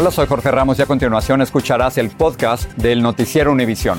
Hola, 0.00 0.12
soy 0.12 0.28
Jorge 0.28 0.52
Ramos 0.52 0.78
y 0.78 0.82
a 0.82 0.86
continuación 0.86 1.42
escucharás 1.42 1.98
el 1.98 2.10
podcast 2.10 2.70
del 2.74 3.02
Noticiero 3.02 3.50
Univisión. 3.50 3.98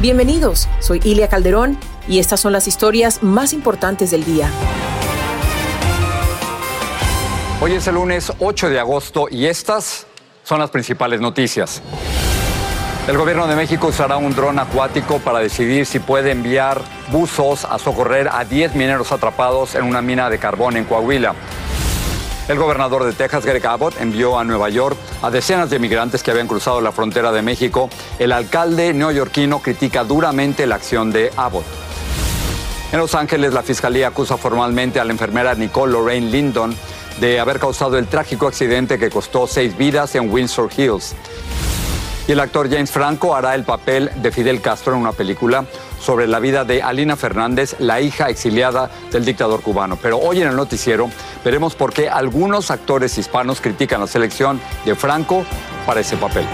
Bienvenidos, 0.00 0.68
soy 0.80 1.00
Ilia 1.04 1.28
Calderón 1.28 1.78
y 2.08 2.18
estas 2.18 2.40
son 2.40 2.52
las 2.52 2.66
historias 2.66 3.22
más 3.22 3.52
importantes 3.52 4.10
del 4.10 4.24
día. 4.24 4.50
Hoy 7.60 7.74
es 7.74 7.86
el 7.86 7.94
lunes 7.94 8.32
8 8.40 8.68
de 8.68 8.80
agosto 8.80 9.28
y 9.30 9.46
estas 9.46 10.08
son 10.42 10.58
las 10.58 10.70
principales 10.70 11.20
noticias. 11.20 11.82
El 13.06 13.16
gobierno 13.16 13.46
de 13.46 13.54
México 13.54 13.86
usará 13.86 14.16
un 14.16 14.34
dron 14.34 14.58
acuático 14.58 15.20
para 15.20 15.38
decidir 15.38 15.86
si 15.86 16.00
puede 16.00 16.32
enviar 16.32 16.82
buzos 17.12 17.64
a 17.64 17.78
socorrer 17.78 18.28
a 18.32 18.44
10 18.44 18.74
mineros 18.74 19.12
atrapados 19.12 19.76
en 19.76 19.84
una 19.84 20.02
mina 20.02 20.30
de 20.30 20.38
carbón 20.40 20.76
en 20.76 20.84
Coahuila. 20.84 21.36
El 22.48 22.58
gobernador 22.58 23.04
de 23.04 23.12
Texas, 23.12 23.46
Greg 23.46 23.64
Abbott, 23.66 24.00
envió 24.00 24.36
a 24.36 24.42
Nueva 24.42 24.68
York 24.70 24.96
a 25.22 25.30
decenas 25.30 25.70
de 25.70 25.78
migrantes 25.78 26.22
que 26.22 26.30
habían 26.30 26.48
cruzado 26.48 26.80
la 26.80 26.92
frontera 26.92 27.32
de 27.32 27.42
México. 27.42 27.90
El 28.18 28.32
alcalde 28.32 28.92
neoyorquino 28.92 29.60
critica 29.60 30.04
duramente 30.04 30.66
la 30.66 30.76
acción 30.76 31.10
de 31.10 31.32
Abbott. 31.36 31.64
En 32.92 32.98
Los 32.98 33.14
Ángeles, 33.14 33.52
la 33.52 33.62
fiscalía 33.62 34.08
acusa 34.08 34.36
formalmente 34.36 34.98
a 34.98 35.04
la 35.04 35.12
enfermera 35.12 35.54
Nicole 35.54 35.92
Lorraine 35.92 36.30
Lindon 36.30 36.74
de 37.20 37.38
haber 37.40 37.58
causado 37.58 37.98
el 37.98 38.06
trágico 38.06 38.46
accidente 38.46 38.98
que 38.98 39.10
costó 39.10 39.46
seis 39.46 39.76
vidas 39.76 40.14
en 40.14 40.30
Windsor 40.32 40.70
Hills. 40.74 41.14
Y 42.26 42.32
el 42.32 42.40
actor 42.40 42.70
James 42.70 42.90
Franco 42.90 43.34
hará 43.34 43.54
el 43.54 43.64
papel 43.64 44.10
de 44.16 44.30
Fidel 44.30 44.60
Castro 44.60 44.94
en 44.94 45.00
una 45.00 45.12
película 45.12 45.64
sobre 46.00 46.26
la 46.26 46.38
vida 46.38 46.64
de 46.64 46.82
Alina 46.82 47.16
Fernández, 47.16 47.76
la 47.78 48.00
hija 48.00 48.28
exiliada 48.28 48.90
del 49.10 49.24
dictador 49.24 49.62
cubano. 49.62 49.98
Pero 50.00 50.18
hoy 50.18 50.42
en 50.42 50.48
el 50.48 50.56
noticiero 50.56 51.10
veremos 51.44 51.74
por 51.74 51.92
qué 51.92 52.08
algunos 52.08 52.70
actores 52.70 53.18
hispanos 53.18 53.60
critican 53.60 54.00
la 54.00 54.06
selección 54.06 54.60
de 54.84 54.94
Franco 54.94 55.44
para 55.86 56.00
ese 56.00 56.16
papel. 56.16 56.46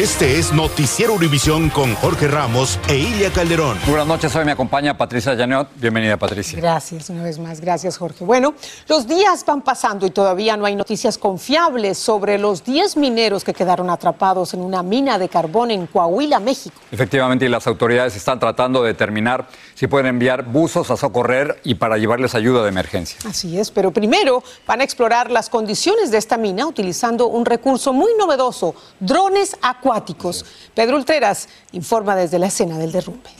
Este 0.00 0.38
es 0.38 0.54
Noticiero 0.54 1.12
Univisión 1.12 1.68
con 1.68 1.94
Jorge 1.94 2.26
Ramos 2.26 2.80
e 2.88 2.96
Ilia 2.96 3.30
Calderón. 3.30 3.76
Buenas 3.86 4.06
noches, 4.06 4.34
hoy 4.34 4.46
me 4.46 4.52
acompaña 4.52 4.96
Patricia 4.96 5.36
Janot. 5.36 5.68
Bienvenida, 5.76 6.16
Patricia. 6.16 6.58
Gracias, 6.58 7.10
una 7.10 7.22
vez 7.22 7.38
más. 7.38 7.60
Gracias, 7.60 7.98
Jorge. 7.98 8.24
Bueno, 8.24 8.54
los 8.88 9.06
días 9.06 9.44
van 9.44 9.60
pasando 9.60 10.06
y 10.06 10.10
todavía 10.10 10.56
no 10.56 10.64
hay 10.64 10.74
noticias 10.74 11.18
confiables 11.18 11.98
sobre 11.98 12.38
los 12.38 12.64
10 12.64 12.96
mineros 12.96 13.44
que 13.44 13.52
quedaron 13.52 13.90
atrapados 13.90 14.54
en 14.54 14.60
una 14.60 14.82
mina 14.82 15.18
de 15.18 15.28
carbón 15.28 15.70
en 15.70 15.86
Coahuila, 15.86 16.40
México. 16.40 16.80
Efectivamente, 16.90 17.44
y 17.44 17.50
las 17.50 17.66
autoridades 17.66 18.16
están 18.16 18.40
tratando 18.40 18.82
de 18.82 18.94
determinar 18.94 19.48
si 19.80 19.86
pueden 19.86 20.08
enviar 20.08 20.44
buzos 20.44 20.90
a 20.90 20.96
socorrer 20.98 21.58
y 21.64 21.76
para 21.76 21.96
llevarles 21.96 22.34
ayuda 22.34 22.62
de 22.62 22.68
emergencia. 22.68 23.18
Así 23.26 23.58
es, 23.58 23.70
pero 23.70 23.90
primero 23.92 24.44
van 24.66 24.82
a 24.82 24.84
explorar 24.84 25.30
las 25.30 25.48
condiciones 25.48 26.10
de 26.10 26.18
esta 26.18 26.36
mina 26.36 26.66
utilizando 26.66 27.28
un 27.28 27.46
recurso 27.46 27.94
muy 27.94 28.12
novedoso, 28.18 28.74
drones 28.98 29.56
acuáticos. 29.62 30.44
Pedro 30.74 30.98
Ultreras 30.98 31.48
informa 31.72 32.14
desde 32.14 32.38
la 32.38 32.48
escena 32.48 32.76
del 32.76 32.92
derrumbe. 32.92 33.30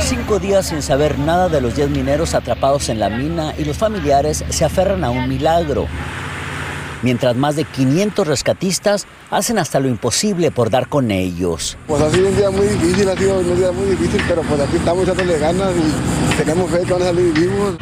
Cinco 0.00 0.40
días 0.40 0.66
sin 0.66 0.82
saber 0.82 1.16
nada 1.20 1.48
de 1.48 1.60
los 1.60 1.76
10 1.76 1.90
mineros 1.90 2.34
atrapados 2.34 2.88
en 2.88 2.98
la 2.98 3.08
mina 3.08 3.54
y 3.56 3.64
los 3.64 3.76
familiares 3.76 4.44
se 4.48 4.64
aferran 4.64 5.04
a 5.04 5.10
un 5.10 5.28
milagro. 5.28 5.86
Mientras 7.04 7.36
más 7.36 7.54
de 7.54 7.66
500 7.66 8.26
rescatistas 8.26 9.06
hacen 9.30 9.58
hasta 9.58 9.78
lo 9.78 9.88
imposible 9.88 10.50
por 10.50 10.70
dar 10.70 10.88
con 10.88 11.10
ellos. 11.10 11.76
Pues 11.86 12.00
ha 12.00 12.10
sido 12.10 12.28
un 12.28 12.36
día 12.38 12.50
muy 12.50 12.66
difícil, 12.66 13.06
ha 13.10 13.14
sido 13.14 13.40
un 13.40 13.58
día 13.58 13.72
muy 13.72 13.90
difícil, 13.90 14.22
pero 14.26 14.40
pues 14.40 14.58
aquí 14.58 14.78
estamos 14.78 15.04
echándole 15.04 15.38
ganas 15.38 15.70
y 15.76 16.36
tenemos 16.38 16.70
fe 16.70 16.78
que 16.78 16.92
van 16.94 17.02
a 17.02 17.04
salir 17.04 17.34
vivos. 17.34 17.76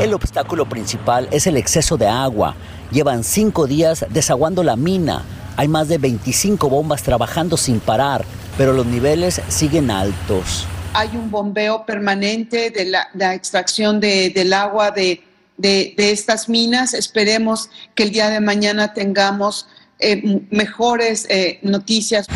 El 0.00 0.14
obstáculo 0.14 0.66
principal 0.66 1.28
es 1.32 1.46
el 1.46 1.58
exceso 1.58 1.98
de 1.98 2.06
agua. 2.06 2.54
Llevan 2.90 3.24
cinco 3.24 3.66
días 3.66 4.06
desaguando 4.08 4.62
la 4.62 4.76
mina. 4.76 5.20
Hay 5.58 5.68
más 5.68 5.88
de 5.88 5.98
25 5.98 6.70
bombas 6.70 7.02
trabajando 7.02 7.58
sin 7.58 7.78
parar, 7.78 8.24
pero 8.56 8.72
los 8.72 8.86
niveles 8.86 9.42
siguen 9.48 9.90
altos. 9.90 10.66
Hay 10.94 11.10
un 11.12 11.30
bombeo 11.30 11.84
permanente 11.84 12.70
de 12.70 12.86
la, 12.86 13.06
la 13.12 13.34
extracción 13.34 14.00
de, 14.00 14.30
del 14.30 14.54
agua 14.54 14.92
de, 14.92 15.23
de, 15.56 15.94
estas 15.96 16.48
minas. 16.48 16.94
Esperemos 16.94 17.70
que 17.94 18.04
el 18.04 18.10
día 18.10 18.30
de 18.30 18.40
mañana 18.40 18.92
tengamos 18.94 19.66
eh, 19.98 20.42
mejores 20.50 21.26
eh, 21.28 21.58
noticias. 21.62 22.26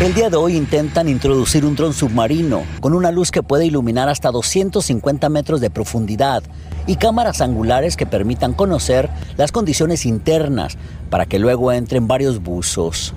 El 0.00 0.14
día 0.14 0.30
de 0.30 0.36
hoy 0.36 0.56
intentan 0.56 1.08
introducir 1.08 1.64
un 1.64 1.74
dron 1.74 1.92
submarino 1.92 2.62
con 2.80 2.94
una 2.94 3.10
luz 3.10 3.32
que 3.32 3.42
puede 3.42 3.66
iluminar 3.66 4.08
hasta 4.08 4.30
250 4.30 5.28
metros 5.28 5.60
de 5.60 5.70
profundidad 5.70 6.44
y 6.86 6.96
cámaras 6.96 7.40
angulares 7.40 7.96
que 7.96 8.06
permitan 8.06 8.54
conocer 8.54 9.10
las 9.36 9.50
condiciones 9.50 10.06
internas 10.06 10.78
para 11.10 11.26
que 11.26 11.40
luego 11.40 11.72
entren 11.72 12.06
varios 12.06 12.40
buzos. 12.40 13.12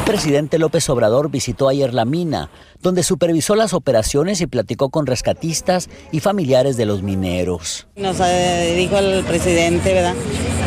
El 0.00 0.06
presidente 0.06 0.58
López 0.58 0.88
Obrador 0.88 1.30
visitó 1.30 1.68
ayer 1.68 1.92
la 1.92 2.06
mina, 2.06 2.50
donde 2.80 3.02
supervisó 3.02 3.54
las 3.54 3.74
operaciones 3.74 4.40
y 4.40 4.46
platicó 4.46 4.88
con 4.88 5.04
rescatistas 5.04 5.90
y 6.10 6.20
familiares 6.20 6.78
de 6.78 6.86
los 6.86 7.02
mineros. 7.02 7.86
Nos 7.96 8.18
eh, 8.20 8.74
dijo 8.78 8.96
el 8.96 9.22
presidente, 9.24 9.92
¿verdad? 9.92 10.14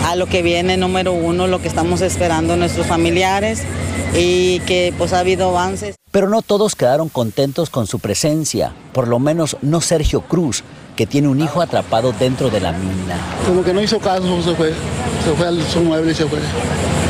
A 0.06 0.16
lo 0.16 0.28
que 0.28 0.44
viene 0.44 0.78
número 0.78 1.14
uno, 1.14 1.48
lo 1.48 1.60
que 1.60 1.68
estamos 1.68 2.02
esperando 2.02 2.56
nuestros 2.56 2.86
familiares 2.86 3.64
y 4.16 4.60
que 4.62 4.94
pues 5.00 5.14
ha 5.14 5.20
habido 5.20 5.50
avances. 5.50 5.96
Pero 6.12 6.30
no 6.30 6.44
todos 6.44 6.76
quedaron 6.76 7.10
contentos 7.10 7.72
con 7.72 7.88
su 7.88 7.98
presencia, 7.98 8.72
por 8.94 9.08
lo 9.08 9.18
menos 9.18 9.58
no 9.64 9.82
Sergio 9.82 10.22
Cruz, 10.22 10.64
que 10.96 11.08
tiene 11.08 11.28
un 11.28 11.42
hijo 11.42 11.60
atrapado 11.60 12.14
dentro 12.14 12.52
de 12.52 12.62
la 12.62 12.72
mina. 12.72 13.20
Como 13.48 13.64
que 13.64 13.74
no 13.74 13.82
hizo 13.82 14.00
caso, 14.00 14.44
se 14.44 14.54
fue, 14.54 14.74
se 15.26 15.34
fue 15.34 15.48
a 15.48 15.72
su 15.72 15.82
mueble 15.82 16.12
y 16.12 16.16
se 16.16 16.28
fue. 16.28 16.40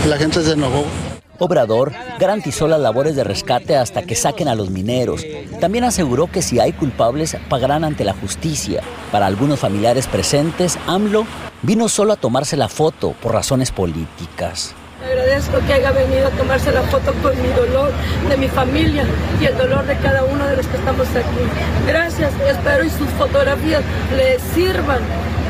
La 0.07 0.17
gente 0.17 0.41
se 0.41 0.53
enojó. 0.53 0.85
Obrador 1.39 1.91
garantizó 2.19 2.67
las 2.67 2.79
labores 2.79 3.15
de 3.15 3.23
rescate 3.23 3.75
hasta 3.75 4.03
que 4.03 4.15
saquen 4.15 4.47
a 4.47 4.55
los 4.55 4.69
mineros. 4.69 5.25
También 5.59 5.83
aseguró 5.83 6.27
que 6.27 6.41
si 6.41 6.59
hay 6.59 6.73
culpables 6.73 7.37
pagarán 7.49 7.83
ante 7.83 8.03
la 8.03 8.13
justicia. 8.13 8.81
Para 9.11 9.25
algunos 9.25 9.59
familiares 9.59 10.07
presentes, 10.07 10.77
AMLO 10.87 11.25
vino 11.63 11.89
solo 11.89 12.13
a 12.13 12.17
tomarse 12.17 12.55
la 12.55 12.69
foto 12.69 13.13
por 13.21 13.33
razones 13.33 13.71
políticas. 13.71 14.75
Agradezco 15.03 15.57
que 15.65 15.73
haya 15.73 15.91
venido 15.91 16.27
a 16.27 16.31
tomarse 16.31 16.71
la 16.71 16.83
foto 16.83 17.13
con 17.21 17.41
mi 17.41 17.49
dolor 17.49 17.91
de 18.29 18.37
mi 18.37 18.47
familia 18.47 19.05
y 19.41 19.45
el 19.45 19.57
dolor 19.57 19.85
de 19.85 19.97
cada 19.97 20.23
uno 20.23 20.45
de 20.45 20.55
los 20.55 20.67
que 20.67 20.77
estamos 20.77 21.07
aquí. 21.09 21.87
Gracias, 21.87 22.31
espero 22.47 22.85
y 22.85 22.89
sus 22.89 23.09
fotografías 23.17 23.81
le 24.15 24.39
sirvan 24.53 25.01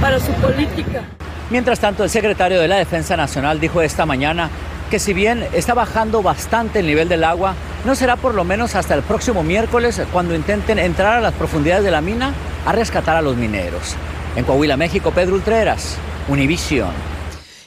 para 0.02 0.20
su 0.20 0.32
política. 0.34 1.04
Mientras 1.50 1.80
tanto, 1.80 2.04
el 2.04 2.10
secretario 2.10 2.60
de 2.60 2.68
la 2.68 2.78
Defensa 2.78 3.16
Nacional 3.16 3.60
dijo 3.60 3.82
esta 3.82 4.08
mañana 4.08 4.50
que 4.94 5.00
si 5.00 5.16
bien 5.16 5.48
está 5.54 5.74
bajando 5.74 6.22
bastante 6.22 6.82
el 6.82 6.86
nivel 6.86 7.10
del 7.10 7.24
agua, 7.24 7.56
no 7.84 7.96
será 7.96 8.16
por 8.16 8.36
lo 8.36 8.44
menos 8.44 8.76
hasta 8.76 8.94
el 8.94 9.02
próximo 9.02 9.42
miércoles 9.42 10.00
cuando 10.12 10.36
intenten 10.36 10.78
entrar 10.78 11.18
a 11.18 11.20
las 11.20 11.34
profundidades 11.34 11.84
de 11.84 11.90
la 11.90 12.00
mina 12.00 12.32
a 12.64 12.74
rescatar 12.74 13.16
a 13.16 13.24
los 13.24 13.36
mineros. 13.36 13.96
En 14.36 14.46
Coahuila, 14.46 14.78
México, 14.78 15.10
Pedro 15.10 15.34
Ultreras, 15.34 15.96
Univision. 16.28 16.92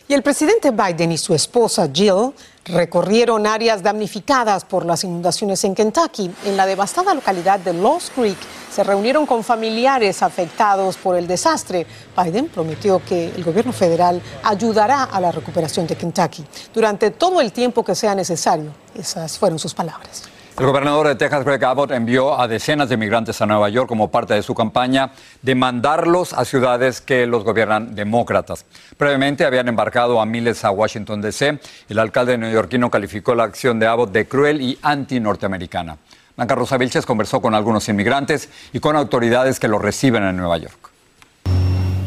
Y 0.06 0.14
el 0.14 0.22
presidente 0.22 0.70
Biden 0.70 1.10
y 1.10 1.18
su 1.18 1.34
esposa 1.34 1.90
Jill 1.92 2.32
recorrieron 2.66 3.46
áreas 3.46 3.82
damnificadas 3.82 4.64
por 4.64 4.84
las 4.84 5.04
inundaciones 5.04 5.62
en 5.64 5.74
Kentucky. 5.74 6.30
En 6.44 6.56
la 6.56 6.66
devastada 6.66 7.14
localidad 7.14 7.60
de 7.60 7.72
Lost 7.72 8.14
Creek 8.14 8.38
se 8.70 8.84
reunieron 8.84 9.26
con 9.26 9.44
familiares 9.44 10.22
afectados 10.22 10.96
por 10.96 11.16
el 11.16 11.26
desastre. 11.26 11.86
Biden 12.16 12.48
prometió 12.48 13.02
que 13.04 13.26
el 13.28 13.44
gobierno 13.44 13.72
federal 13.72 14.20
ayudará 14.42 15.04
a 15.04 15.20
la 15.20 15.32
recuperación 15.32 15.86
de 15.86 15.96
Kentucky 15.96 16.44
durante 16.74 17.10
todo 17.10 17.40
el 17.40 17.52
tiempo 17.52 17.84
que 17.84 17.94
sea 17.94 18.14
necesario. 18.14 18.72
Esas 18.94 19.38
fueron 19.38 19.58
sus 19.58 19.74
palabras. 19.74 20.35
El 20.58 20.64
gobernador 20.64 21.06
de 21.06 21.16
Texas, 21.16 21.44
Greg 21.44 21.62
Abbott, 21.66 21.90
envió 21.90 22.40
a 22.40 22.48
decenas 22.48 22.88
de 22.88 22.96
migrantes 22.96 23.42
a 23.42 23.46
Nueva 23.46 23.68
York 23.68 23.86
como 23.86 24.10
parte 24.10 24.32
de 24.32 24.42
su 24.42 24.54
campaña 24.54 25.12
de 25.42 25.54
mandarlos 25.54 26.32
a 26.32 26.46
ciudades 26.46 27.02
que 27.02 27.26
los 27.26 27.44
gobiernan 27.44 27.94
demócratas. 27.94 28.64
Previamente 28.96 29.44
habían 29.44 29.68
embarcado 29.68 30.18
a 30.18 30.24
miles 30.24 30.64
a 30.64 30.70
Washington, 30.70 31.20
D.C. 31.20 31.60
El 31.90 31.98
alcalde 31.98 32.38
neoyorquino 32.38 32.90
calificó 32.90 33.34
la 33.34 33.44
acción 33.44 33.78
de 33.78 33.86
Abbott 33.86 34.12
de 34.12 34.26
cruel 34.26 34.62
y 34.62 34.78
anti-norteamericana. 34.80 35.98
Blanca 36.36 36.54
Rosa 36.54 36.78
Vilches 36.78 37.04
conversó 37.04 37.42
con 37.42 37.54
algunos 37.54 37.86
inmigrantes 37.90 38.48
y 38.72 38.80
con 38.80 38.96
autoridades 38.96 39.60
que 39.60 39.68
los 39.68 39.82
reciben 39.82 40.22
en 40.22 40.38
Nueva 40.38 40.56
York. 40.56 40.90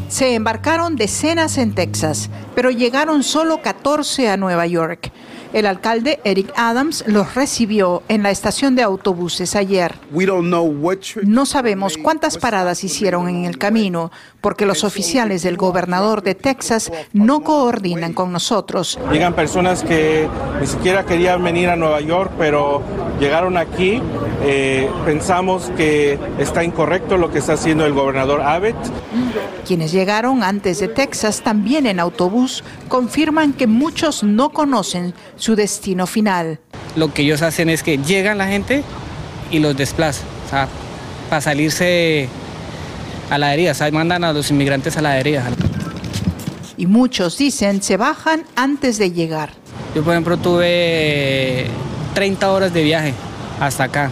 Se 0.08 0.34
embarcaron 0.34 0.96
decenas 0.96 1.56
en 1.56 1.72
Texas, 1.72 2.30
pero 2.56 2.72
llegaron 2.72 3.22
solo 3.22 3.62
14 3.62 4.28
a 4.28 4.36
Nueva 4.36 4.66
York. 4.66 5.12
El 5.52 5.66
alcalde 5.66 6.20
Eric 6.24 6.52
Adams 6.56 7.04
los 7.06 7.34
recibió 7.34 8.02
en 8.08 8.22
la 8.22 8.30
estación 8.30 8.76
de 8.76 8.82
autobuses 8.82 9.56
ayer. 9.56 9.94
No 11.24 11.46
sabemos 11.46 11.96
cuántas 11.96 12.38
paradas 12.38 12.84
hicieron 12.84 13.28
en 13.28 13.44
el 13.44 13.58
camino, 13.58 14.12
porque 14.40 14.66
los 14.66 14.84
oficiales 14.84 15.42
del 15.42 15.56
gobernador 15.56 16.22
de 16.22 16.34
Texas 16.34 16.90
no 17.12 17.40
coordinan 17.40 18.12
con 18.12 18.32
nosotros. 18.32 18.98
Llegan 19.12 19.34
personas 19.34 19.82
que 19.82 20.28
ni 20.60 20.66
siquiera 20.66 21.04
querían 21.04 21.42
venir 21.42 21.68
a 21.68 21.76
Nueva 21.76 22.00
York, 22.00 22.32
pero 22.38 22.82
llegaron 23.18 23.56
aquí. 23.56 24.00
Eh, 24.42 24.88
pensamos 25.04 25.70
que 25.76 26.18
está 26.38 26.64
incorrecto 26.64 27.18
lo 27.18 27.30
que 27.30 27.38
está 27.38 27.54
haciendo 27.54 27.84
el 27.84 27.92
gobernador 27.92 28.40
Abbott. 28.40 28.76
Quienes 29.66 29.92
llegaron 29.92 30.42
antes 30.42 30.80
de 30.80 30.88
Texas 30.88 31.42
también 31.42 31.86
en 31.86 32.00
autobús 32.00 32.64
confirman 32.88 33.52
que 33.52 33.66
muchos 33.66 34.22
no 34.22 34.50
conocen 34.50 35.14
su 35.36 35.56
destino 35.56 36.06
final. 36.06 36.58
Lo 36.96 37.12
que 37.12 37.22
ellos 37.22 37.42
hacen 37.42 37.68
es 37.68 37.82
que 37.82 37.98
llegan 37.98 38.38
la 38.38 38.46
gente 38.46 38.82
y 39.50 39.58
los 39.58 39.76
desplazan, 39.76 40.26
o 40.46 40.50
sea, 40.50 40.68
para 41.28 41.40
salirse 41.40 42.28
a 43.30 43.38
la 43.38 43.54
herida, 43.54 43.72
o 43.72 43.74
sea, 43.74 43.90
mandan 43.90 44.24
a 44.24 44.32
los 44.32 44.50
inmigrantes 44.50 44.96
a 44.96 45.02
la 45.02 45.18
herida. 45.18 45.44
Y 46.76 46.86
muchos 46.86 47.38
dicen 47.38 47.82
se 47.82 47.96
bajan 47.96 48.44
antes 48.56 48.98
de 48.98 49.12
llegar. 49.12 49.50
Yo, 49.94 50.02
por 50.02 50.12
ejemplo, 50.12 50.36
tuve 50.36 51.66
30 52.14 52.50
horas 52.50 52.72
de 52.72 52.82
viaje 52.82 53.14
hasta 53.60 53.84
acá. 53.84 54.10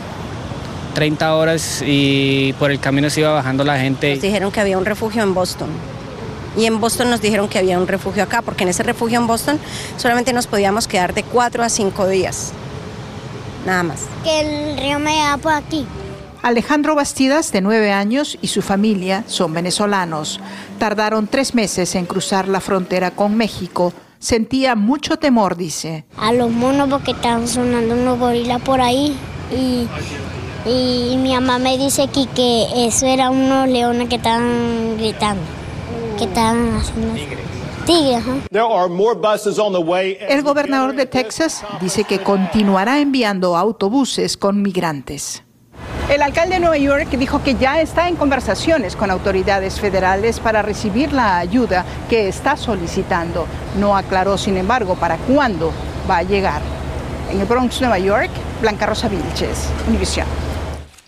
30 0.94 1.35
horas 1.35 1.82
y 1.87 2.53
por 2.55 2.70
el 2.70 2.81
camino 2.81 3.09
se 3.11 3.20
iba 3.20 3.32
bajando 3.32 3.65
la 3.65 3.79
gente. 3.79 4.15
Nos 4.15 4.23
dijeron 4.23 4.50
que 4.50 4.61
había 4.61 4.79
un 4.79 4.85
refugio 4.85 5.23
en 5.23 5.35
Boston. 5.35 5.69
Y 6.56 6.65
en 6.65 6.81
Boston 6.81 7.11
nos 7.11 7.20
dijeron 7.20 7.49
que 7.49 7.59
había 7.59 7.79
un 7.79 7.87
refugio 7.87 8.23
acá, 8.23 8.43
porque 8.43 8.65
en 8.65 8.70
ese 8.70 8.82
refugio 8.82 9.20
en 9.20 9.26
Boston 9.26 9.61
solamente 9.97 10.32
nos 10.32 10.47
podíamos 10.47 10.88
quedar 10.88 11.15
de 11.15 11.23
4 11.23 11.62
a 11.62 11.69
5 11.69 12.09
días. 12.09 12.53
Nada 13.65 13.82
más. 13.85 14.00
Que 14.25 14.41
el 14.41 14.79
río 14.79 14.99
me 14.99 15.17
da 15.19 15.37
por 15.37 15.53
aquí. 15.53 15.87
Alejandro 16.43 16.94
Bastidas, 16.94 17.52
de 17.52 17.61
nueve 17.61 17.93
años, 17.93 18.38
y 18.40 18.49
su 18.49 18.62
familia 18.62 19.25
son 19.26 19.52
venezolanos. 19.52 20.40
Tardaron 20.79 21.26
tres 21.26 21.55
meses 21.55 21.94
en 21.94 22.06
cruzar 22.06 22.49
la 22.49 22.61
frontera 22.61 23.11
con 23.11 23.37
México. 23.37 23.93
Sentía 24.19 24.75
mucho 24.75 25.19
temor, 25.19 25.56
dice. 25.56 26.05
A 26.17 26.32
los 26.32 26.50
monos 26.50 26.88
porque 26.88 27.12
estaban 27.12 27.46
sonando 27.46 27.94
unos 27.94 28.19
gorilas 28.19 28.61
por 28.62 28.81
ahí 28.81 29.17
y 29.50 29.87
y 30.69 31.17
mi 31.17 31.32
mamá 31.32 31.58
me 31.58 31.79
dice 31.79 32.08
que, 32.08 32.26
que 32.26 32.87
eso 32.87 33.06
era 33.06 33.31
unos 33.31 33.69
leones 33.69 34.08
que 34.08 34.17
estaban 34.17 34.96
gritando, 34.99 35.43
que 36.19 36.25
estaban 36.25 36.76
haciendo... 36.76 37.14
El 40.29 40.43
gobernador 40.43 40.94
de 40.94 41.06
Texas 41.06 41.64
dice 41.81 42.05
que 42.05 42.19
continuará 42.19 43.00
enviando 43.00 43.56
autobuses 43.56 44.37
con 44.37 44.61
migrantes. 44.61 45.43
El 46.08 46.22
alcalde 46.22 46.55
de 46.55 46.60
Nueva 46.60 46.78
York 46.78 47.10
dijo 47.10 47.43
que 47.43 47.56
ya 47.56 47.82
está 47.82 48.08
en 48.08 48.16
conversaciones 48.16 48.96
con 48.96 49.10
autoridades 49.10 49.78
federales 49.78 50.40
para 50.40 50.62
recibir 50.62 51.12
la 51.12 51.37
ayuda 51.37 51.84
que 52.08 52.28
está 52.28 52.56
solicitando. 52.56 53.46
No 53.78 53.94
aclaró, 53.94 54.38
sin 54.38 54.56
embargo, 54.56 54.94
para 54.94 55.19
cuándo 55.19 55.70
va 56.10 56.16
a 56.16 56.22
llegar. 56.22 56.62
En 57.31 57.38
el 57.38 57.46
Bronx, 57.46 57.82
Nueva 57.82 57.99
York, 57.99 58.31
Blanca 58.62 58.87
Rosa 58.87 59.06
Vilches, 59.08 59.69
Univision. 59.87 60.26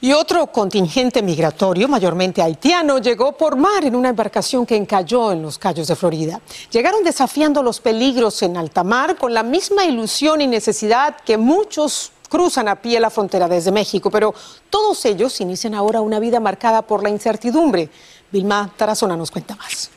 Y 0.03 0.13
otro 0.13 0.47
contingente 0.49 1.23
migratorio, 1.23 1.89
mayormente 1.89 2.43
haitiano, 2.43 2.99
llegó 2.99 3.33
por 3.33 3.57
mar 3.57 3.83
en 3.87 3.97
una 3.97 4.11
embarcación 4.11 4.67
que 4.67 4.77
encalló 4.77 5.33
en 5.33 5.41
los 5.41 5.59
Cayos 5.59 5.89
de 5.89 5.97
Florida. 5.97 6.43
Llegaron 6.71 7.03
desafiando 7.05 7.63
los 7.63 7.81
peligros 7.81 8.43
en 8.43 8.59
alta 8.59 8.85
mar 8.85 9.17
con 9.17 9.33
la 9.33 9.43
misma 9.43 9.87
ilusión 9.87 10.43
y 10.43 10.47
necesidad 10.47 11.17
que 11.25 11.39
muchos 11.39 12.13
cruzan 12.31 12.69
a 12.69 12.77
pie 12.77 12.99
la 13.01 13.11
frontera 13.11 13.49
desde 13.49 13.73
México, 13.73 14.11
pero 14.11 14.33
todos 14.71 15.05
ellos 15.05 15.39
inician 15.43 15.75
ahora 15.75 16.01
una 16.01 16.19
vida 16.19 16.41
marcada 16.41 16.81
por 16.81 17.03
la 17.03 17.11
incertidumbre. 17.11 17.91
Vilma 18.33 18.73
Tarazona 18.77 19.17
nos 19.17 19.31
cuenta 19.31 19.57
más. 19.57 19.91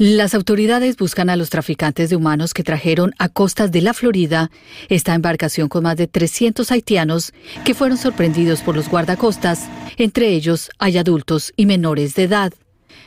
Las 0.00 0.34
autoridades 0.34 0.96
buscan 0.96 1.28
a 1.28 1.36
los 1.36 1.50
traficantes 1.50 2.08
de 2.08 2.14
humanos 2.14 2.54
que 2.54 2.62
trajeron 2.62 3.14
a 3.18 3.28
costas 3.28 3.72
de 3.72 3.82
la 3.82 3.94
Florida 3.94 4.48
esta 4.88 5.14
embarcación 5.14 5.68
con 5.68 5.82
más 5.82 5.96
de 5.96 6.06
300 6.06 6.70
haitianos 6.70 7.32
que 7.64 7.74
fueron 7.74 7.98
sorprendidos 7.98 8.60
por 8.60 8.76
los 8.76 8.88
guardacostas. 8.88 9.68
Entre 9.96 10.28
ellos 10.28 10.70
hay 10.78 10.98
adultos 10.98 11.52
y 11.56 11.66
menores 11.66 12.14
de 12.14 12.24
edad. 12.24 12.52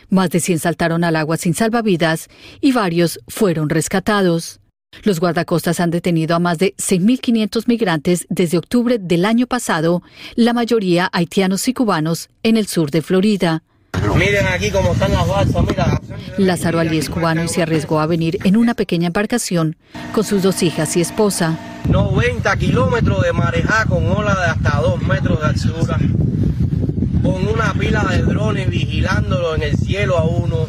Más 0.09 0.29
de 0.31 0.41
100 0.41 0.59
saltaron 0.59 1.05
al 1.05 1.15
agua 1.15 1.37
sin 1.37 1.53
salvavidas 1.53 2.27
y 2.59 2.73
varios 2.73 3.21
fueron 3.27 3.69
rescatados. 3.69 4.60
Los 5.03 5.19
guardacostas 5.19 5.79
han 5.79 5.89
detenido 5.89 6.35
a 6.35 6.39
más 6.39 6.57
de 6.59 6.75
6.500 6.77 7.63
migrantes 7.67 8.27
desde 8.29 8.57
octubre 8.57 8.99
del 8.99 9.25
año 9.25 9.47
pasado, 9.47 10.03
la 10.35 10.53
mayoría 10.53 11.09
haitianos 11.11 11.67
y 11.67 11.73
cubanos, 11.73 12.29
en 12.43 12.57
el 12.57 12.67
sur 12.67 12.91
de 12.91 13.01
Florida. 13.01 13.63
Miren 14.15 14.45
aquí 14.47 14.69
cómo 14.69 14.93
están 14.93 15.11
las 15.13 15.27
balsas, 15.27 15.65
mira. 15.65 15.99
Lázaro 16.37 16.79
Ali 16.79 16.97
es 16.97 17.09
cubano 17.09 17.43
y 17.43 17.47
se 17.47 17.61
arriesgó 17.61 17.99
a 17.99 18.05
venir 18.05 18.37
en 18.43 18.57
una 18.57 18.73
pequeña 18.73 19.07
embarcación 19.07 19.75
con 20.13 20.23
sus 20.23 20.43
dos 20.43 20.61
hijas 20.61 20.95
y 20.97 21.01
esposa. 21.01 21.57
90 21.89 22.55
kilómetros 22.57 23.23
de 23.23 23.33
marejá 23.33 23.85
con 23.85 24.05
ola 24.07 24.35
de 24.35 24.45
hasta 24.45 24.81
2 24.81 25.01
metros 25.03 25.39
de 25.39 25.45
altura. 25.47 25.97
Con 27.23 27.47
una 27.47 27.73
pila 27.73 28.03
de 28.05 28.23
drones 28.23 28.69
vigilándolo 28.69 29.55
en 29.55 29.63
el 29.63 29.77
cielo 29.77 30.17
a 30.17 30.23
uno. 30.23 30.65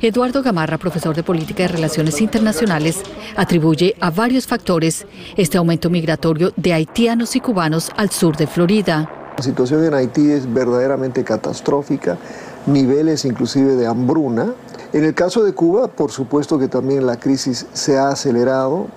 Eduardo 0.00 0.42
Gamarra, 0.42 0.76
profesor 0.76 1.14
de 1.14 1.22
Política 1.22 1.62
y 1.64 1.66
Relaciones 1.68 2.20
Internacionales, 2.20 3.02
atribuye 3.36 3.94
a 4.00 4.10
varios 4.10 4.46
factores 4.46 5.06
este 5.36 5.58
aumento 5.58 5.88
migratorio 5.88 6.52
de 6.56 6.72
haitianos 6.72 7.36
y 7.36 7.40
cubanos 7.40 7.90
al 7.96 8.10
sur 8.10 8.36
de 8.36 8.46
Florida. 8.46 9.10
La 9.36 9.42
situación 9.42 9.84
en 9.84 9.94
Haití 9.94 10.30
es 10.30 10.52
verdaderamente 10.52 11.22
catastrófica, 11.22 12.18
niveles 12.66 13.24
inclusive 13.24 13.74
de 13.74 13.86
hambruna. 13.86 14.52
En 14.92 15.04
el 15.04 15.14
caso 15.14 15.44
de 15.44 15.52
Cuba, 15.52 15.88
por 15.88 16.10
supuesto 16.10 16.58
que 16.58 16.68
también 16.68 17.06
la 17.06 17.18
crisis 17.18 17.66
se 17.72 17.98
ha 17.98 18.08
acelerado 18.08 18.88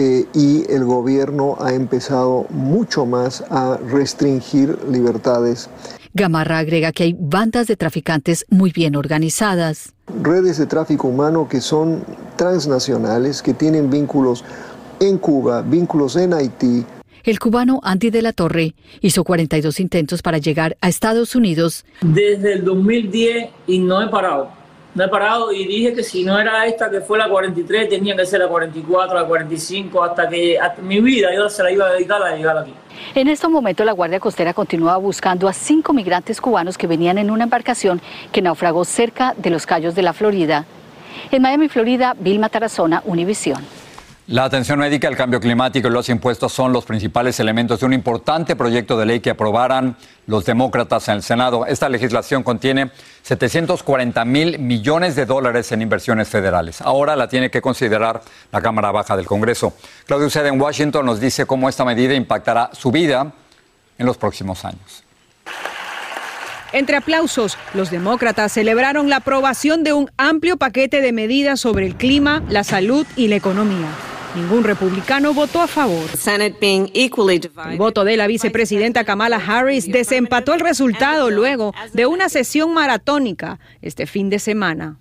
eh, 0.00 0.26
y 0.32 0.64
el 0.72 0.86
gobierno 0.86 1.56
ha 1.60 1.74
empezado 1.74 2.46
mucho 2.48 3.04
más 3.04 3.44
a 3.50 3.76
restringir 3.76 4.78
libertades. 4.90 5.68
Gamarra 6.14 6.56
agrega 6.58 6.90
que 6.92 7.02
hay 7.02 7.16
bandas 7.18 7.66
de 7.66 7.76
traficantes 7.76 8.46
muy 8.48 8.72
bien 8.72 8.96
organizadas. 8.96 9.92
Redes 10.22 10.56
de 10.56 10.64
tráfico 10.64 11.08
humano 11.08 11.48
que 11.50 11.60
son 11.60 12.02
transnacionales, 12.36 13.42
que 13.42 13.52
tienen 13.52 13.90
vínculos 13.90 14.42
en 15.00 15.18
Cuba, 15.18 15.60
vínculos 15.60 16.16
en 16.16 16.32
Haití, 16.32 16.86
el 17.22 17.38
cubano 17.38 17.80
Andy 17.82 18.08
de 18.08 18.22
la 18.22 18.32
Torre 18.32 18.74
hizo 19.02 19.24
42 19.24 19.78
intentos 19.80 20.22
para 20.22 20.38
llegar 20.38 20.78
a 20.80 20.88
Estados 20.88 21.34
Unidos. 21.34 21.84
Desde 22.00 22.54
el 22.54 22.64
2010 22.64 23.50
y 23.66 23.78
no 23.80 24.02
he 24.02 24.08
parado. 24.08 24.59
No 24.94 25.04
he 25.04 25.08
parado 25.08 25.52
y 25.52 25.66
dije 25.66 25.94
que 25.94 26.02
si 26.02 26.24
no 26.24 26.38
era 26.38 26.66
esta 26.66 26.90
que 26.90 27.00
fue 27.00 27.16
la 27.16 27.28
43, 27.28 27.88
tenía 27.88 28.16
que 28.16 28.26
ser 28.26 28.40
la 28.40 28.48
44, 28.48 29.20
la 29.20 29.24
45, 29.24 30.02
hasta 30.02 30.28
que 30.28 30.58
mi 30.82 31.00
vida 31.00 31.28
yo 31.34 31.48
se 31.48 31.62
la 31.62 31.70
iba 31.70 31.86
a 31.86 31.92
dedicar 31.92 32.20
a 32.22 32.34
llegar 32.34 32.58
aquí. 32.58 32.74
En 33.14 33.28
este 33.28 33.46
momento 33.46 33.84
la 33.84 33.92
Guardia 33.92 34.18
Costera 34.18 34.52
continúa 34.52 34.96
buscando 34.96 35.48
a 35.48 35.52
cinco 35.52 35.92
migrantes 35.92 36.40
cubanos 36.40 36.76
que 36.76 36.88
venían 36.88 37.18
en 37.18 37.30
una 37.30 37.44
embarcación 37.44 38.00
que 38.32 38.42
naufragó 38.42 38.84
cerca 38.84 39.34
de 39.36 39.50
los 39.50 39.64
Cayos 39.64 39.94
de 39.94 40.02
la 40.02 40.12
Florida. 40.12 40.64
En 41.30 41.42
Miami, 41.42 41.68
Florida, 41.68 42.16
Vilma 42.18 42.48
Tarazona, 42.48 43.02
Univisión. 43.04 43.64
La 44.30 44.44
atención 44.44 44.78
médica, 44.78 45.08
el 45.08 45.16
cambio 45.16 45.40
climático 45.40 45.88
y 45.88 45.90
los 45.90 46.08
impuestos 46.08 46.52
son 46.52 46.72
los 46.72 46.84
principales 46.84 47.40
elementos 47.40 47.80
de 47.80 47.86
un 47.86 47.92
importante 47.92 48.54
proyecto 48.54 48.96
de 48.96 49.04
ley 49.04 49.18
que 49.18 49.30
aprobarán 49.30 49.96
los 50.28 50.44
demócratas 50.44 51.08
en 51.08 51.16
el 51.16 51.24
Senado. 51.24 51.66
Esta 51.66 51.88
legislación 51.88 52.44
contiene 52.44 52.92
740 53.22 54.24
mil 54.24 54.60
millones 54.60 55.16
de 55.16 55.26
dólares 55.26 55.72
en 55.72 55.82
inversiones 55.82 56.28
federales. 56.28 56.80
Ahora 56.80 57.16
la 57.16 57.26
tiene 57.26 57.50
que 57.50 57.60
considerar 57.60 58.22
la 58.52 58.60
Cámara 58.60 58.92
Baja 58.92 59.16
del 59.16 59.26
Congreso. 59.26 59.74
Claudio 60.06 60.30
Sede 60.30 60.50
en 60.50 60.60
Washington 60.60 61.04
nos 61.04 61.18
dice 61.18 61.44
cómo 61.44 61.68
esta 61.68 61.84
medida 61.84 62.14
impactará 62.14 62.70
su 62.72 62.92
vida 62.92 63.32
en 63.98 64.06
los 64.06 64.16
próximos 64.16 64.64
años. 64.64 65.02
Entre 66.72 66.96
aplausos, 66.96 67.58
los 67.74 67.90
demócratas 67.90 68.52
celebraron 68.52 69.10
la 69.10 69.16
aprobación 69.16 69.82
de 69.82 69.92
un 69.92 70.08
amplio 70.16 70.56
paquete 70.56 71.00
de 71.00 71.10
medidas 71.10 71.58
sobre 71.58 71.84
el 71.84 71.96
clima, 71.96 72.44
la 72.48 72.62
salud 72.62 73.04
y 73.16 73.26
la 73.26 73.34
economía. 73.34 73.88
Ningún 74.34 74.62
republicano 74.62 75.34
votó 75.34 75.60
a 75.60 75.66
favor. 75.66 76.08
El 77.70 77.78
voto 77.78 78.04
de 78.04 78.16
la 78.16 78.26
vicepresidenta 78.28 79.04
Kamala 79.04 79.42
Harris 79.44 79.90
desempató 79.90 80.54
el 80.54 80.60
resultado 80.60 81.30
luego 81.30 81.74
de 81.92 82.06
una 82.06 82.28
sesión 82.28 82.72
maratónica 82.72 83.58
este 83.82 84.06
fin 84.06 84.30
de 84.30 84.38
semana. 84.38 84.98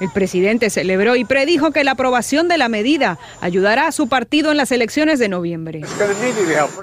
El 0.00 0.10
presidente 0.10 0.70
celebró 0.70 1.16
y 1.16 1.24
predijo 1.24 1.72
que 1.72 1.82
la 1.82 1.92
aprobación 1.92 2.48
de 2.48 2.58
la 2.58 2.68
medida 2.68 3.18
ayudará 3.40 3.88
a 3.88 3.92
su 3.92 4.08
partido 4.08 4.50
en 4.50 4.58
las 4.58 4.70
elecciones 4.70 5.18
de 5.18 5.28
noviembre. 5.28 5.82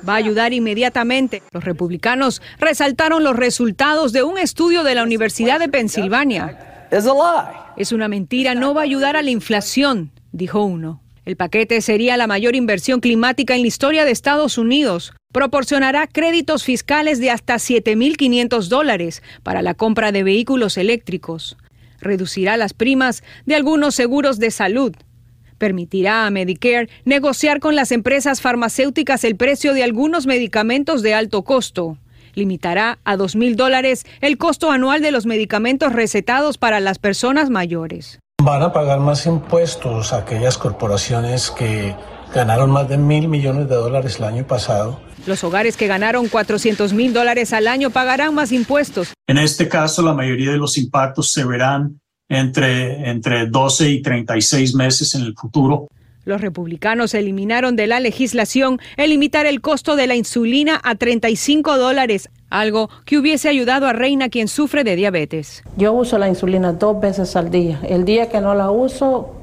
Va 0.08 0.14
a 0.14 0.18
ayudar 0.18 0.52
inmediatamente. 0.52 1.44
Los 1.52 1.64
republicanos 1.64 2.42
resaltaron 2.60 3.24
los 3.24 3.36
resultados 3.36 4.12
de 4.12 4.24
un 4.24 4.38
estudio 4.38 4.84
de 4.84 4.96
la 4.96 5.04
Universidad 5.04 5.60
de 5.60 5.70
Pensilvania. 5.70 6.88
Es 7.78 7.92
una 7.92 8.08
mentira, 8.08 8.56
no 8.56 8.74
va 8.74 8.82
a 8.82 8.84
ayudar 8.84 9.16
a 9.16 9.22
la 9.22 9.30
inflación, 9.30 10.12
dijo 10.32 10.64
uno. 10.64 11.02
El 11.26 11.38
paquete 11.38 11.80
sería 11.80 12.18
la 12.18 12.28
mayor 12.28 12.56
inversión 12.56 13.00
climática 13.00 13.56
en 13.56 13.62
la 13.62 13.68
historia 13.68 14.04
de 14.04 14.12
Estados 14.12 14.58
Unidos. 14.58 15.14
Proporcionará 15.32 16.06
créditos 16.06 16.66
fiscales 16.66 17.20
de 17.20 17.32
hasta 17.32 17.56
7.500 17.56 18.68
dólares 18.68 19.24
para 19.42 19.62
la 19.62 19.74
compra 19.74 20.12
de 20.12 20.24
vehículos 20.24 20.78
eléctricos. 20.78 21.58
Reducirá 22.02 22.58
las 22.58 22.74
primas 22.74 23.24
de 23.46 23.56
algunos 23.56 23.96
seguros 23.96 24.38
de 24.38 24.52
salud. 24.52 24.94
Permitirá 25.58 26.28
a 26.28 26.30
Medicare 26.30 26.90
negociar 27.06 27.62
con 27.62 27.78
las 27.78 27.94
empresas 27.94 28.42
farmacéuticas 28.42 29.24
el 29.24 29.38
precio 29.38 29.74
de 29.74 29.84
algunos 29.84 30.26
medicamentos 30.26 31.02
de 31.02 31.14
alto 31.14 31.44
costo. 31.44 31.98
Limitará 32.36 33.00
a 33.06 33.16
2.000 33.16 33.56
dólares 33.56 34.06
el 34.20 34.38
costo 34.38 34.72
anual 34.72 35.02
de 35.02 35.12
los 35.12 35.26
medicamentos 35.26 35.94
recetados 35.94 36.58
para 36.58 36.82
las 36.82 37.00
personas 37.00 37.50
mayores. 37.50 38.20
Van 38.46 38.62
a 38.62 38.74
pagar 38.74 39.00
más 39.00 39.26
impuestos 39.26 40.12
aquellas 40.12 40.58
corporaciones 40.58 41.50
que 41.50 41.96
ganaron 42.36 42.72
más 42.72 42.90
de 42.90 42.98
mil 42.98 43.30
millones 43.30 43.70
de 43.70 43.76
dólares 43.76 44.18
el 44.18 44.26
año 44.26 44.46
pasado. 44.46 45.00
Los 45.26 45.46
hogares 45.46 45.78
que 45.78 45.88
ganaron 45.88 46.28
400 46.28 46.92
mil 46.92 47.14
dólares 47.14 47.54
al 47.54 47.70
año 47.70 47.90
pagarán 47.90 48.36
más 48.36 48.52
impuestos. 48.52 49.14
En 49.28 49.38
este 49.38 49.70
caso, 49.70 50.02
la 50.02 50.14
mayoría 50.14 50.52
de 50.52 50.58
los 50.58 50.78
impactos 50.78 51.32
se 51.32 51.46
verán 51.46 52.02
entre, 52.28 53.10
entre 53.10 53.48
12 53.48 53.90
y 53.90 54.02
36 54.02 54.76
meses 54.76 55.16
en 55.16 55.22
el 55.22 55.36
futuro. 55.36 55.88
Los 56.26 56.42
republicanos 56.42 57.14
eliminaron 57.14 57.78
de 57.78 57.88
la 57.88 58.02
legislación 58.02 58.80
el 58.98 59.12
limitar 59.12 59.46
el 59.46 59.62
costo 59.62 59.96
de 59.96 60.08
la 60.08 60.16
insulina 60.16 60.82
a 60.84 60.96
35 60.96 61.78
dólares, 61.78 62.30
algo 62.54 62.90
que 63.04 63.18
hubiese 63.18 63.50
ayudado 63.50 63.88
a 63.88 63.94
Reina 63.94 64.30
quien 64.30 64.48
sufre 64.48 64.84
de 64.84 64.96
diabetes. 64.96 65.64
Yo 65.76 65.92
uso 65.92 66.20
la 66.20 66.30
insulina 66.30 66.72
dos 66.72 67.02
veces 67.02 67.36
al 67.36 67.50
día. 67.50 67.80
El 67.84 68.06
día 68.06 68.30
que 68.30 68.40
no 68.40 68.54
la 68.54 68.70
uso, 68.70 69.34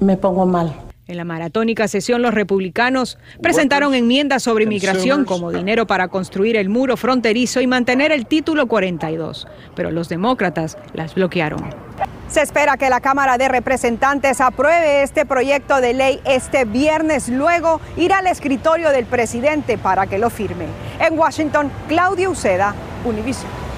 me 0.00 0.18
pongo 0.18 0.44
mal. 0.44 0.74
En 1.06 1.16
la 1.16 1.24
maratónica 1.24 1.88
sesión, 1.88 2.22
los 2.22 2.34
republicanos 2.34 3.18
presentaron 3.40 3.94
enmiendas 3.94 4.42
sobre 4.42 4.64
inmigración 4.64 5.24
como 5.24 5.50
dinero 5.50 5.86
para 5.86 6.08
construir 6.08 6.56
el 6.56 6.68
muro 6.68 6.96
fronterizo 6.96 7.60
y 7.60 7.66
mantener 7.66 8.12
el 8.12 8.26
título 8.26 8.66
42, 8.68 9.46
pero 9.74 9.90
los 9.90 10.08
demócratas 10.08 10.78
las 10.92 11.14
bloquearon. 11.14 11.62
Se 12.28 12.42
espera 12.42 12.76
que 12.76 12.90
la 12.90 13.00
Cámara 13.00 13.38
de 13.38 13.48
Representantes 13.48 14.40
apruebe 14.40 15.02
este 15.02 15.24
proyecto 15.26 15.80
de 15.80 15.94
ley 15.94 16.20
este 16.24 16.64
viernes. 16.64 17.28
Luego 17.28 17.80
irá 17.96 18.18
al 18.18 18.26
escritorio 18.26 18.90
del 18.90 19.06
presidente 19.06 19.78
para 19.78 20.06
que 20.06 20.18
lo 20.18 20.30
firme. 20.30 20.66
En 20.98 21.18
Washington, 21.18 21.70
Claudio 21.86 22.30
Uceda, 22.30 22.74
Univision. 23.04 23.73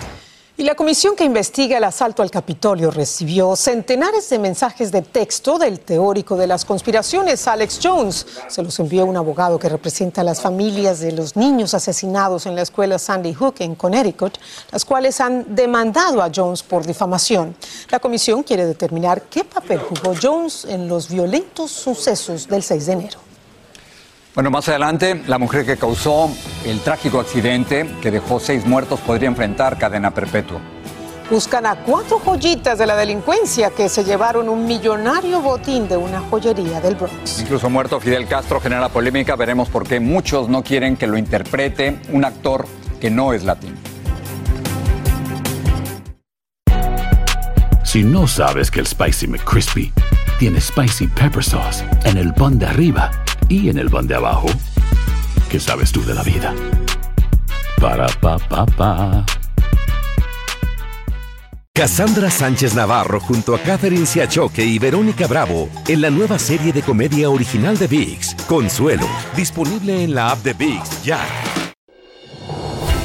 Y 0.58 0.62
la 0.62 0.74
comisión 0.74 1.14
que 1.14 1.24
investiga 1.24 1.76
el 1.76 1.84
asalto 1.84 2.22
al 2.22 2.30
Capitolio 2.30 2.90
recibió 2.90 3.54
centenares 3.56 4.30
de 4.30 4.38
mensajes 4.38 4.90
de 4.90 5.02
texto 5.02 5.58
del 5.58 5.80
teórico 5.80 6.34
de 6.34 6.46
las 6.46 6.64
conspiraciones, 6.64 7.46
Alex 7.46 7.78
Jones. 7.82 8.26
Se 8.48 8.62
los 8.62 8.78
envió 8.78 9.04
un 9.04 9.18
abogado 9.18 9.58
que 9.58 9.68
representa 9.68 10.22
a 10.22 10.24
las 10.24 10.40
familias 10.40 11.00
de 11.00 11.12
los 11.12 11.36
niños 11.36 11.74
asesinados 11.74 12.46
en 12.46 12.54
la 12.54 12.62
escuela 12.62 12.98
Sandy 12.98 13.34
Hook 13.34 13.56
en 13.58 13.74
Connecticut, 13.74 14.38
las 14.72 14.86
cuales 14.86 15.20
han 15.20 15.54
demandado 15.54 16.22
a 16.22 16.30
Jones 16.34 16.62
por 16.62 16.86
difamación. 16.86 17.54
La 17.90 17.98
comisión 17.98 18.42
quiere 18.42 18.64
determinar 18.64 19.24
qué 19.24 19.44
papel 19.44 19.78
jugó 19.78 20.14
Jones 20.18 20.64
en 20.64 20.88
los 20.88 21.10
violentos 21.10 21.70
sucesos 21.70 22.48
del 22.48 22.62
6 22.62 22.86
de 22.86 22.92
enero. 22.92 23.25
Bueno, 24.36 24.50
más 24.50 24.68
adelante, 24.68 25.22
la 25.28 25.38
mujer 25.38 25.64
que 25.64 25.78
causó 25.78 26.30
el 26.66 26.80
trágico 26.80 27.20
accidente 27.20 27.90
que 28.02 28.10
dejó 28.10 28.38
seis 28.38 28.66
muertos 28.66 29.00
podría 29.00 29.28
enfrentar 29.28 29.78
cadena 29.78 30.10
perpetua. 30.10 30.60
Buscan 31.30 31.64
a 31.64 31.76
cuatro 31.76 32.18
joyitas 32.18 32.76
de 32.78 32.84
la 32.84 32.96
delincuencia 32.96 33.70
que 33.70 33.88
se 33.88 34.04
llevaron 34.04 34.50
un 34.50 34.66
millonario 34.66 35.40
botín 35.40 35.88
de 35.88 35.96
una 35.96 36.20
joyería 36.20 36.82
del 36.82 36.96
Bronx. 36.96 37.40
Incluso 37.40 37.70
muerto 37.70 37.98
Fidel 37.98 38.28
Castro 38.28 38.60
genera 38.60 38.90
polémica. 38.90 39.36
Veremos 39.36 39.70
por 39.70 39.88
qué 39.88 40.00
muchos 40.00 40.50
no 40.50 40.62
quieren 40.62 40.98
que 40.98 41.06
lo 41.06 41.16
interprete 41.16 41.98
un 42.12 42.26
actor 42.26 42.66
que 43.00 43.10
no 43.10 43.32
es 43.32 43.42
latino. 43.42 43.78
Si 47.84 48.04
no 48.04 48.28
sabes 48.28 48.70
que 48.70 48.80
el 48.80 48.86
Spicy 48.86 49.28
McCrispy 49.28 49.94
tiene 50.38 50.60
Spicy 50.60 51.06
Pepper 51.06 51.42
Sauce 51.42 51.82
en 52.04 52.18
el 52.18 52.34
pan 52.34 52.58
de 52.58 52.66
arriba, 52.66 53.10
y 53.48 53.68
en 53.68 53.78
el 53.78 53.90
pan 53.90 54.06
de 54.06 54.14
abajo, 54.14 54.48
¿qué 55.50 55.60
sabes 55.60 55.92
tú 55.92 56.04
de 56.04 56.14
la 56.14 56.22
vida? 56.22 56.54
Para 57.80 58.06
pa 58.20 58.38
pa 58.38 58.66
pa. 58.66 59.24
Cassandra 61.72 62.30
Sánchez 62.30 62.74
Navarro 62.74 63.20
junto 63.20 63.54
a 63.54 63.58
Catherine 63.58 64.06
Siachoque 64.06 64.64
y 64.64 64.78
Verónica 64.78 65.26
Bravo 65.26 65.68
en 65.86 66.00
la 66.00 66.08
nueva 66.08 66.38
serie 66.38 66.72
de 66.72 66.80
comedia 66.80 67.28
original 67.28 67.76
de 67.76 67.86
Vix, 67.86 68.34
Consuelo, 68.48 69.06
disponible 69.36 70.02
en 70.02 70.14
la 70.14 70.30
app 70.30 70.38
de 70.38 70.54
Vix 70.54 71.04
ya. 71.04 71.20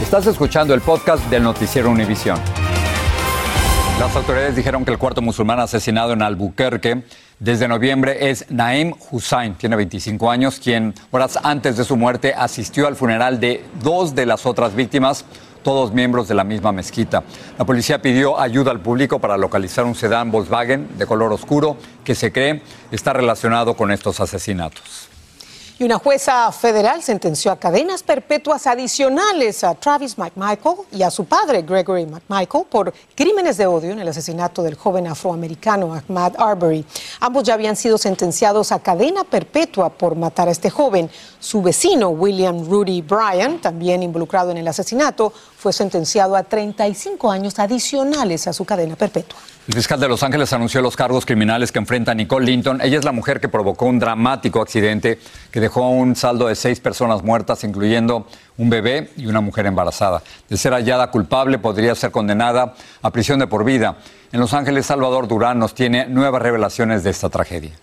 Estás 0.01 0.25
escuchando 0.27 0.73
el 0.73 0.81
podcast 0.81 1.29
del 1.29 1.43
noticiero 1.43 1.89
Univisión. 1.89 2.39
Las 3.99 4.15
autoridades 4.15 4.55
dijeron 4.55 4.83
que 4.83 4.91
el 4.91 4.97
cuarto 4.97 5.21
musulmán 5.21 5.59
asesinado 5.59 6.13
en 6.13 6.21
Albuquerque 6.21 7.03
desde 7.41 7.67
noviembre 7.67 8.29
es 8.29 8.45
Naim 8.49 8.93
Hussain, 9.09 9.55
tiene 9.55 9.75
25 9.75 10.29
años, 10.29 10.59
quien 10.63 10.93
horas 11.09 11.39
antes 11.41 11.75
de 11.75 11.83
su 11.83 11.97
muerte 11.97 12.35
asistió 12.35 12.85
al 12.85 12.95
funeral 12.95 13.39
de 13.39 13.65
dos 13.81 14.13
de 14.13 14.27
las 14.27 14.45
otras 14.45 14.75
víctimas, 14.75 15.25
todos 15.63 15.91
miembros 15.91 16.27
de 16.27 16.35
la 16.35 16.43
misma 16.43 16.71
mezquita. 16.71 17.23
La 17.57 17.65
policía 17.65 17.99
pidió 17.99 18.39
ayuda 18.39 18.69
al 18.69 18.79
público 18.79 19.17
para 19.17 19.37
localizar 19.37 19.85
un 19.85 19.95
sedán 19.95 20.29
Volkswagen 20.29 20.99
de 20.99 21.07
color 21.07 21.33
oscuro 21.33 21.77
que 22.03 22.13
se 22.13 22.31
cree 22.31 22.61
está 22.91 23.11
relacionado 23.11 23.75
con 23.75 23.89
estos 23.89 24.19
asesinatos. 24.19 25.09
Y 25.81 25.83
una 25.83 25.97
jueza 25.97 26.51
federal 26.51 27.01
sentenció 27.01 27.51
a 27.51 27.55
cadenas 27.55 28.03
perpetuas 28.03 28.67
adicionales 28.67 29.63
a 29.63 29.73
Travis 29.73 30.15
McMichael 30.15 30.75
y 30.91 31.01
a 31.01 31.09
su 31.09 31.25
padre, 31.25 31.63
Gregory 31.63 32.05
McMichael, 32.05 32.65
por 32.69 32.93
crímenes 33.15 33.57
de 33.57 33.65
odio 33.65 33.91
en 33.91 33.97
el 33.97 34.07
asesinato 34.07 34.61
del 34.61 34.75
joven 34.75 35.07
afroamericano 35.07 35.91
Ahmad 35.91 36.33
Arbery. 36.37 36.85
Ambos 37.19 37.45
ya 37.45 37.55
habían 37.55 37.75
sido 37.75 37.97
sentenciados 37.97 38.71
a 38.71 38.77
cadena 38.77 39.23
perpetua 39.23 39.89
por 39.89 40.15
matar 40.15 40.49
a 40.49 40.51
este 40.51 40.69
joven. 40.69 41.09
Su 41.39 41.63
vecino, 41.63 42.09
William 42.09 42.63
Rudy 42.63 43.01
Bryan, 43.01 43.59
también 43.59 44.03
involucrado 44.03 44.51
en 44.51 44.57
el 44.57 44.67
asesinato, 44.67 45.33
fue 45.61 45.73
sentenciado 45.73 46.35
a 46.35 46.41
35 46.41 47.31
años 47.31 47.59
adicionales 47.59 48.47
a 48.47 48.53
su 48.53 48.65
cadena 48.65 48.95
perpetua. 48.95 49.37
El 49.67 49.75
fiscal 49.75 49.99
de 49.99 50.07
Los 50.07 50.23
Ángeles 50.23 50.51
anunció 50.53 50.81
los 50.81 50.95
cargos 50.95 51.23
criminales 51.23 51.71
que 51.71 51.77
enfrenta 51.77 52.15
Nicole 52.15 52.47
Linton. 52.47 52.81
Ella 52.81 52.97
es 52.97 53.05
la 53.05 53.11
mujer 53.11 53.39
que 53.39 53.47
provocó 53.47 53.85
un 53.85 53.99
dramático 53.99 54.59
accidente 54.59 55.19
que 55.51 55.59
dejó 55.59 55.87
un 55.87 56.15
saldo 56.15 56.47
de 56.47 56.55
seis 56.55 56.79
personas 56.79 57.21
muertas, 57.21 57.63
incluyendo 57.63 58.25
un 58.57 58.71
bebé 58.71 59.11
y 59.17 59.27
una 59.27 59.39
mujer 59.41 59.67
embarazada. 59.67 60.23
De 60.49 60.57
ser 60.57 60.73
hallada 60.73 61.11
culpable, 61.11 61.59
podría 61.59 61.93
ser 61.93 62.09
condenada 62.09 62.73
a 63.03 63.11
prisión 63.11 63.37
de 63.37 63.45
por 63.45 63.63
vida. 63.63 63.97
En 64.31 64.39
Los 64.39 64.55
Ángeles, 64.55 64.87
Salvador 64.87 65.27
Durán 65.27 65.59
nos 65.59 65.75
tiene 65.75 66.07
nuevas 66.07 66.41
revelaciones 66.41 67.03
de 67.03 67.11
esta 67.11 67.29
tragedia. 67.29 67.73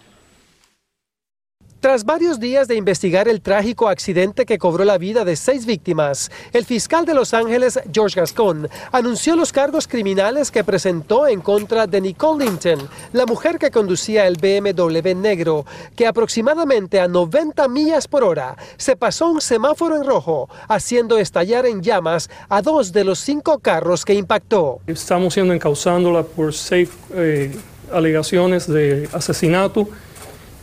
Tras 1.80 2.04
varios 2.04 2.40
días 2.40 2.66
de 2.66 2.74
investigar 2.74 3.28
el 3.28 3.40
trágico 3.40 3.88
accidente 3.88 4.46
que 4.46 4.58
cobró 4.58 4.84
la 4.84 4.98
vida 4.98 5.24
de 5.24 5.36
seis 5.36 5.64
víctimas, 5.64 6.28
el 6.52 6.64
fiscal 6.64 7.06
de 7.06 7.14
Los 7.14 7.34
Ángeles, 7.34 7.78
George 7.92 8.18
Gascon, 8.18 8.68
anunció 8.90 9.36
los 9.36 9.52
cargos 9.52 9.86
criminales 9.86 10.50
que 10.50 10.64
presentó 10.64 11.28
en 11.28 11.40
contra 11.40 11.86
de 11.86 12.00
Nicole 12.00 12.46
Linton, 12.46 12.80
la 13.12 13.26
mujer 13.26 13.60
que 13.60 13.70
conducía 13.70 14.26
el 14.26 14.38
BMW 14.38 15.14
negro, 15.14 15.66
que 15.94 16.08
aproximadamente 16.08 16.98
a 16.98 17.06
90 17.06 17.68
millas 17.68 18.08
por 18.08 18.24
hora 18.24 18.56
se 18.76 18.96
pasó 18.96 19.28
un 19.28 19.40
semáforo 19.40 19.94
en 19.94 20.04
rojo, 20.04 20.48
haciendo 20.66 21.16
estallar 21.16 21.64
en 21.64 21.80
llamas 21.80 22.28
a 22.48 22.60
dos 22.60 22.92
de 22.92 23.04
los 23.04 23.20
cinco 23.20 23.60
carros 23.60 24.04
que 24.04 24.14
impactó. 24.14 24.80
Estamos 24.88 25.34
siendo 25.34 25.54
encausándola 25.54 26.24
por 26.24 26.52
seis 26.52 26.90
eh, 27.14 27.56
alegaciones 27.92 28.66
de 28.66 29.08
asesinato 29.12 29.88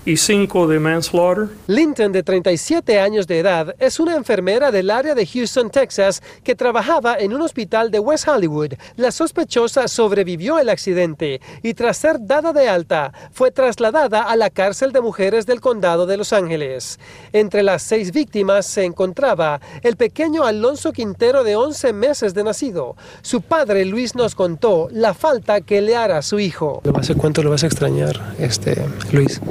y 0.06 0.18
5 0.18 0.68
de 0.68 0.80
manslaughter. 0.80 1.50
Linton, 1.68 2.12
de 2.12 2.22
37 2.22 3.00
años 3.00 3.26
de 3.26 3.40
edad, 3.40 3.76
es 3.80 4.00
una 4.00 4.16
enfermera 4.16 4.72
del 4.72 4.92
área 4.92 5.16
de 5.16 5.26
Houston, 5.26 5.72
Texas, 5.72 6.22
que 6.44 6.56
trabajaba 6.56 7.18
en 7.18 7.34
un 7.34 7.42
hospital 7.42 7.90
de 7.90 8.00
West 8.00 8.28
Hollywood. 8.28 8.74
La 8.96 9.12
sospechosa 9.12 9.88
sobrevivió 9.88 10.60
el 10.60 10.70
accidente 10.70 11.42
y 11.64 11.74
tras 11.74 11.98
ser 11.98 12.18
dada 12.20 12.54
de 12.54 12.70
alta, 12.70 13.12
fue 13.32 13.50
trasladada 13.52 14.22
a 14.22 14.36
la 14.36 14.52
cárcel 14.52 14.92
de 14.92 15.02
mujeres 15.02 15.46
del 15.46 15.60
condado 15.60 16.06
de 16.06 16.18
Los 16.18 16.34
Ángeles. 16.34 17.00
Entre 17.34 17.64
las 17.64 17.82
seis 17.82 18.12
víctimas 18.12 18.68
se 18.68 18.86
encontraba 18.86 19.60
el 19.82 19.96
pequeño 19.96 20.46
Alonso 20.46 20.92
Quintero 20.92 21.44
de 21.44 21.56
11 21.56 21.94
meses 21.94 22.34
de 22.34 22.44
nacido. 22.44 22.96
Su 23.24 23.42
padre 23.42 23.86
Luis 23.86 24.16
nos 24.16 24.36
contó 24.36 24.88
la 24.92 25.14
falta 25.14 25.62
que 25.62 25.82
le 25.82 25.96
hará 25.96 26.20
a 26.20 26.22
su 26.22 26.40
hijo. 26.40 26.82
¿Cuánto 27.18 27.42
lo 27.42 27.50
vas 27.50 27.64
a 27.64 27.68
extrañar, 27.68 28.36
este, 28.38 28.86
Luis? 29.12 29.42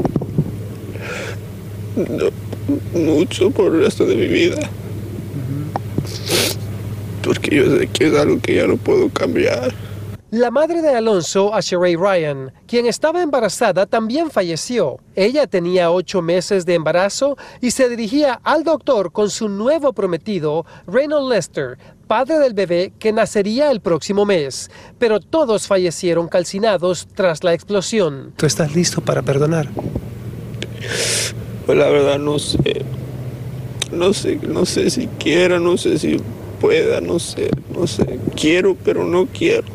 Mucho 2.92 3.50
por 3.50 3.74
el 3.74 3.82
resto 3.82 4.04
de 4.06 4.16
mi 4.16 4.26
vida. 4.26 4.58
Porque 7.22 7.56
yo 7.56 7.78
sé 7.78 7.86
que 7.88 8.08
es 8.08 8.14
algo 8.14 8.40
que 8.40 8.56
ya 8.56 8.66
no 8.66 8.76
puedo 8.76 9.08
cambiar. 9.08 9.72
La 10.30 10.50
madre 10.50 10.82
de 10.82 10.92
Alonso, 10.92 11.54
Asheray 11.54 11.94
Ryan, 11.94 12.52
quien 12.66 12.86
estaba 12.86 13.22
embarazada, 13.22 13.86
también 13.86 14.32
falleció. 14.32 14.98
Ella 15.14 15.46
tenía 15.46 15.92
ocho 15.92 16.22
meses 16.22 16.66
de 16.66 16.74
embarazo 16.74 17.38
y 17.60 17.70
se 17.70 17.88
dirigía 17.88 18.40
al 18.42 18.64
doctor 18.64 19.12
con 19.12 19.30
su 19.30 19.48
nuevo 19.48 19.92
prometido, 19.92 20.66
Reynold 20.88 21.32
Lester, 21.32 21.78
padre 22.08 22.40
del 22.40 22.52
bebé 22.52 22.92
que 22.98 23.12
nacería 23.12 23.70
el 23.70 23.80
próximo 23.80 24.26
mes. 24.26 24.72
Pero 24.98 25.20
todos 25.20 25.68
fallecieron 25.68 26.26
calcinados 26.26 27.06
tras 27.14 27.44
la 27.44 27.54
explosión. 27.54 28.32
¿Tú 28.36 28.46
estás 28.46 28.74
listo 28.74 29.00
para 29.00 29.22
perdonar? 29.22 29.68
Pues 31.66 31.78
la 31.78 31.88
verdad 31.88 32.18
no 32.18 32.38
sé. 32.38 32.82
No 33.90 34.12
sé, 34.12 34.38
no 34.46 34.66
sé 34.66 34.90
si 34.90 35.06
quiera, 35.06 35.58
no 35.58 35.76
sé 35.76 35.98
si 35.98 36.16
pueda, 36.60 37.00
no 37.00 37.18
sé, 37.18 37.50
no 37.72 37.86
sé. 37.86 38.18
Quiero, 38.34 38.76
pero 38.84 39.04
no 39.04 39.26
quiero. 39.26 39.74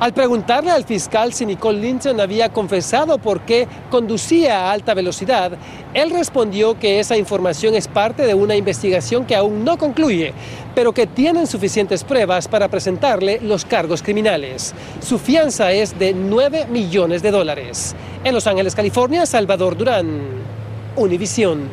Al 0.00 0.12
preguntarle 0.12 0.72
al 0.72 0.84
fiscal 0.84 1.32
si 1.32 1.46
Nicole 1.46 1.80
Linton 1.80 2.20
había 2.20 2.48
confesado 2.48 3.18
por 3.18 3.42
qué 3.42 3.68
conducía 3.90 4.66
a 4.66 4.72
alta 4.72 4.92
velocidad, 4.92 5.52
él 5.94 6.10
respondió 6.10 6.78
que 6.78 6.98
esa 6.98 7.16
información 7.16 7.74
es 7.74 7.86
parte 7.86 8.26
de 8.26 8.34
una 8.34 8.56
investigación 8.56 9.24
que 9.24 9.36
aún 9.36 9.64
no 9.64 9.78
concluye, 9.78 10.34
pero 10.74 10.92
que 10.92 11.06
tienen 11.06 11.46
suficientes 11.46 12.02
pruebas 12.02 12.48
para 12.48 12.68
presentarle 12.68 13.38
los 13.40 13.64
cargos 13.64 14.02
criminales. 14.02 14.74
Su 15.00 15.18
fianza 15.18 15.72
es 15.72 15.96
de 15.96 16.12
9 16.12 16.66
millones 16.70 17.22
de 17.22 17.30
dólares. 17.30 17.94
En 18.24 18.34
Los 18.34 18.48
Ángeles, 18.48 18.74
California, 18.74 19.26
Salvador 19.26 19.76
Durán, 19.76 20.53
Univisión. 20.96 21.68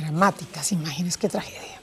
Dramáticas 0.00 0.70
imágenes, 0.70 1.16
qué 1.16 1.28
tragedia. 1.28 1.76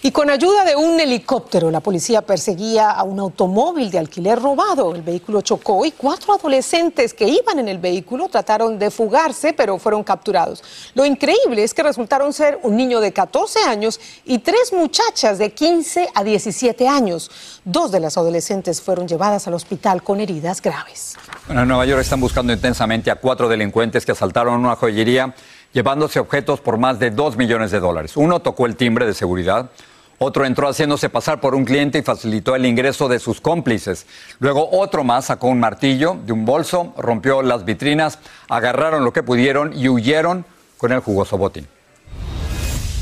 Y 0.00 0.12
con 0.12 0.30
ayuda 0.30 0.64
de 0.64 0.76
un 0.76 1.00
helicóptero, 1.00 1.70
la 1.70 1.80
policía 1.80 2.22
perseguía 2.22 2.90
a 2.90 3.02
un 3.02 3.18
automóvil 3.18 3.90
de 3.90 3.98
alquiler 3.98 4.40
robado. 4.40 4.94
El 4.94 5.02
vehículo 5.02 5.40
chocó 5.40 5.84
y 5.84 5.90
cuatro 5.90 6.32
adolescentes 6.34 7.12
que 7.12 7.26
iban 7.26 7.58
en 7.58 7.68
el 7.68 7.78
vehículo 7.78 8.28
trataron 8.28 8.78
de 8.78 8.90
fugarse, 8.90 9.52
pero 9.52 9.78
fueron 9.78 10.04
capturados. 10.04 10.62
Lo 10.94 11.04
increíble 11.04 11.64
es 11.64 11.74
que 11.74 11.82
resultaron 11.82 12.32
ser 12.32 12.60
un 12.62 12.76
niño 12.76 13.00
de 13.00 13.12
14 13.12 13.64
años 13.64 14.00
y 14.24 14.38
tres 14.38 14.72
muchachas 14.72 15.38
de 15.38 15.52
15 15.52 16.10
a 16.14 16.22
17 16.22 16.88
años. 16.88 17.30
Dos 17.64 17.90
de 17.90 18.00
las 18.00 18.16
adolescentes 18.16 18.80
fueron 18.80 19.08
llevadas 19.08 19.48
al 19.48 19.54
hospital 19.54 20.02
con 20.02 20.20
heridas 20.20 20.62
graves. 20.62 21.16
en 21.48 21.66
Nueva 21.66 21.84
York 21.84 22.00
están 22.00 22.20
buscando 22.20 22.52
intensamente 22.52 23.10
a 23.10 23.16
cuatro 23.16 23.48
delincuentes 23.48 24.06
que 24.06 24.12
asaltaron 24.12 24.60
una 24.64 24.76
joyería 24.76 25.34
llevándose 25.76 26.18
objetos 26.18 26.62
por 26.62 26.78
más 26.78 26.98
de 26.98 27.10
2 27.10 27.36
millones 27.36 27.70
de 27.70 27.80
dólares. 27.80 28.16
Uno 28.16 28.40
tocó 28.40 28.64
el 28.64 28.76
timbre 28.76 29.04
de 29.04 29.12
seguridad, 29.12 29.68
otro 30.16 30.46
entró 30.46 30.68
haciéndose 30.68 31.10
pasar 31.10 31.38
por 31.38 31.54
un 31.54 31.66
cliente 31.66 31.98
y 31.98 32.02
facilitó 32.02 32.56
el 32.56 32.64
ingreso 32.64 33.08
de 33.08 33.18
sus 33.18 33.42
cómplices. 33.42 34.06
Luego 34.38 34.70
otro 34.72 35.04
más 35.04 35.26
sacó 35.26 35.48
un 35.48 35.60
martillo 35.60 36.16
de 36.24 36.32
un 36.32 36.46
bolso, 36.46 36.94
rompió 36.96 37.42
las 37.42 37.66
vitrinas, 37.66 38.20
agarraron 38.48 39.04
lo 39.04 39.12
que 39.12 39.22
pudieron 39.22 39.78
y 39.78 39.90
huyeron 39.90 40.46
con 40.78 40.92
el 40.92 41.00
jugoso 41.00 41.36
botín. 41.36 41.68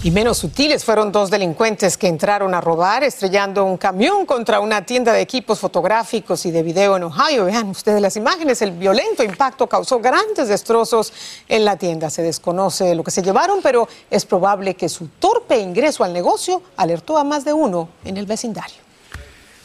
Y 0.05 0.11
menos 0.11 0.37
sutiles 0.37 0.85
fueron 0.85 1.11
dos 1.13 1.31
delincuentes 1.31 1.97
que 1.97 2.09
entraron 2.09 2.53
a 2.53 2.61
robar 2.61 3.03
estrellando 3.05 3.65
un 3.65 3.79
camión 3.79 4.27
contra 4.27 4.61
una 4.61 4.85
tienda 4.85 5.15
de 5.15 5.23
equipos 5.23 5.59
fotográficos 5.59 6.45
y 6.45 6.51
de 6.51 6.63
video 6.63 6.99
en 6.99 7.05
Ohio. 7.05 7.47
Vean 7.47 7.71
ustedes 7.71 8.03
las 8.03 8.15
imágenes, 8.15 8.61
el 8.61 8.73
violento 8.73 9.23
impacto 9.25 9.67
causó 9.67 10.01
grandes 10.01 10.49
destrozos 10.49 11.11
en 11.49 11.65
la 11.65 11.79
tienda. 11.79 12.11
Se 12.11 12.21
desconoce 12.21 12.95
lo 12.95 13.03
que 13.03 13.11
se 13.11 13.23
llevaron, 13.23 13.61
pero 13.63 13.89
es 14.11 14.27
probable 14.27 14.75
que 14.75 14.91
su 14.91 15.09
torpe 15.09 15.57
ingreso 15.57 16.05
al 16.05 16.13
negocio 16.13 16.61
alertó 16.77 17.17
a 17.17 17.25
más 17.25 17.47
de 17.47 17.55
uno 17.55 17.89
en 18.05 18.19
el 18.19 18.27
vecindario. 18.27 18.85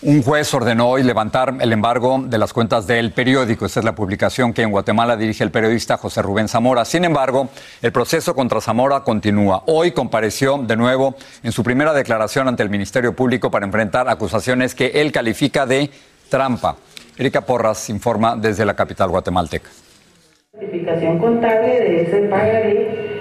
Un 0.02 0.24
juez 0.24 0.54
ordenó 0.54 0.88
hoy 0.88 1.04
levantar 1.04 1.56
el 1.60 1.74
embargo 1.74 2.24
de 2.26 2.38
las 2.38 2.54
cuentas 2.54 2.88
del 2.88 3.12
periódico. 3.12 3.66
Esta 3.66 3.82
es 3.82 3.86
la 3.86 3.96
publicación 3.96 4.54
que 4.54 4.62
en 4.62 4.72
Guatemala 4.72 5.18
dirige 5.18 5.44
el 5.44 5.52
periodista 5.52 5.98
José 5.98 6.22
Rubén 6.22 6.48
Zamora. 6.48 6.86
Sin 6.86 7.04
embargo, 7.04 7.50
el 7.82 7.92
proceso 7.92 8.34
contra 8.34 8.62
Zamora 8.62 9.02
continúa. 9.02 9.64
Hoy 9.66 9.92
compareció 9.92 10.58
de 10.58 10.78
nuevo 10.78 11.16
en 11.44 11.52
su 11.52 11.64
primera 11.64 11.92
declaración 11.92 12.48
ante 12.48 12.64
el 12.64 12.70
Ministerio 12.70 13.14
Público 13.14 13.52
para 13.52 13.66
enfrentar 13.66 14.08
acusaciones 14.08 14.74
que 14.74 14.88
él 14.88 15.12
califica 15.12 15.66
de 15.66 15.90
trampa. 16.30 16.78
Erika 17.18 17.42
Porras 17.42 17.90
informa 17.90 18.38
desde 18.38 18.64
la 18.64 18.76
capital 18.76 19.10
guatemalteca. 19.10 19.70
contable 21.20 21.68
de 21.68 22.02
ese 22.04 22.18
eh, 22.20 23.19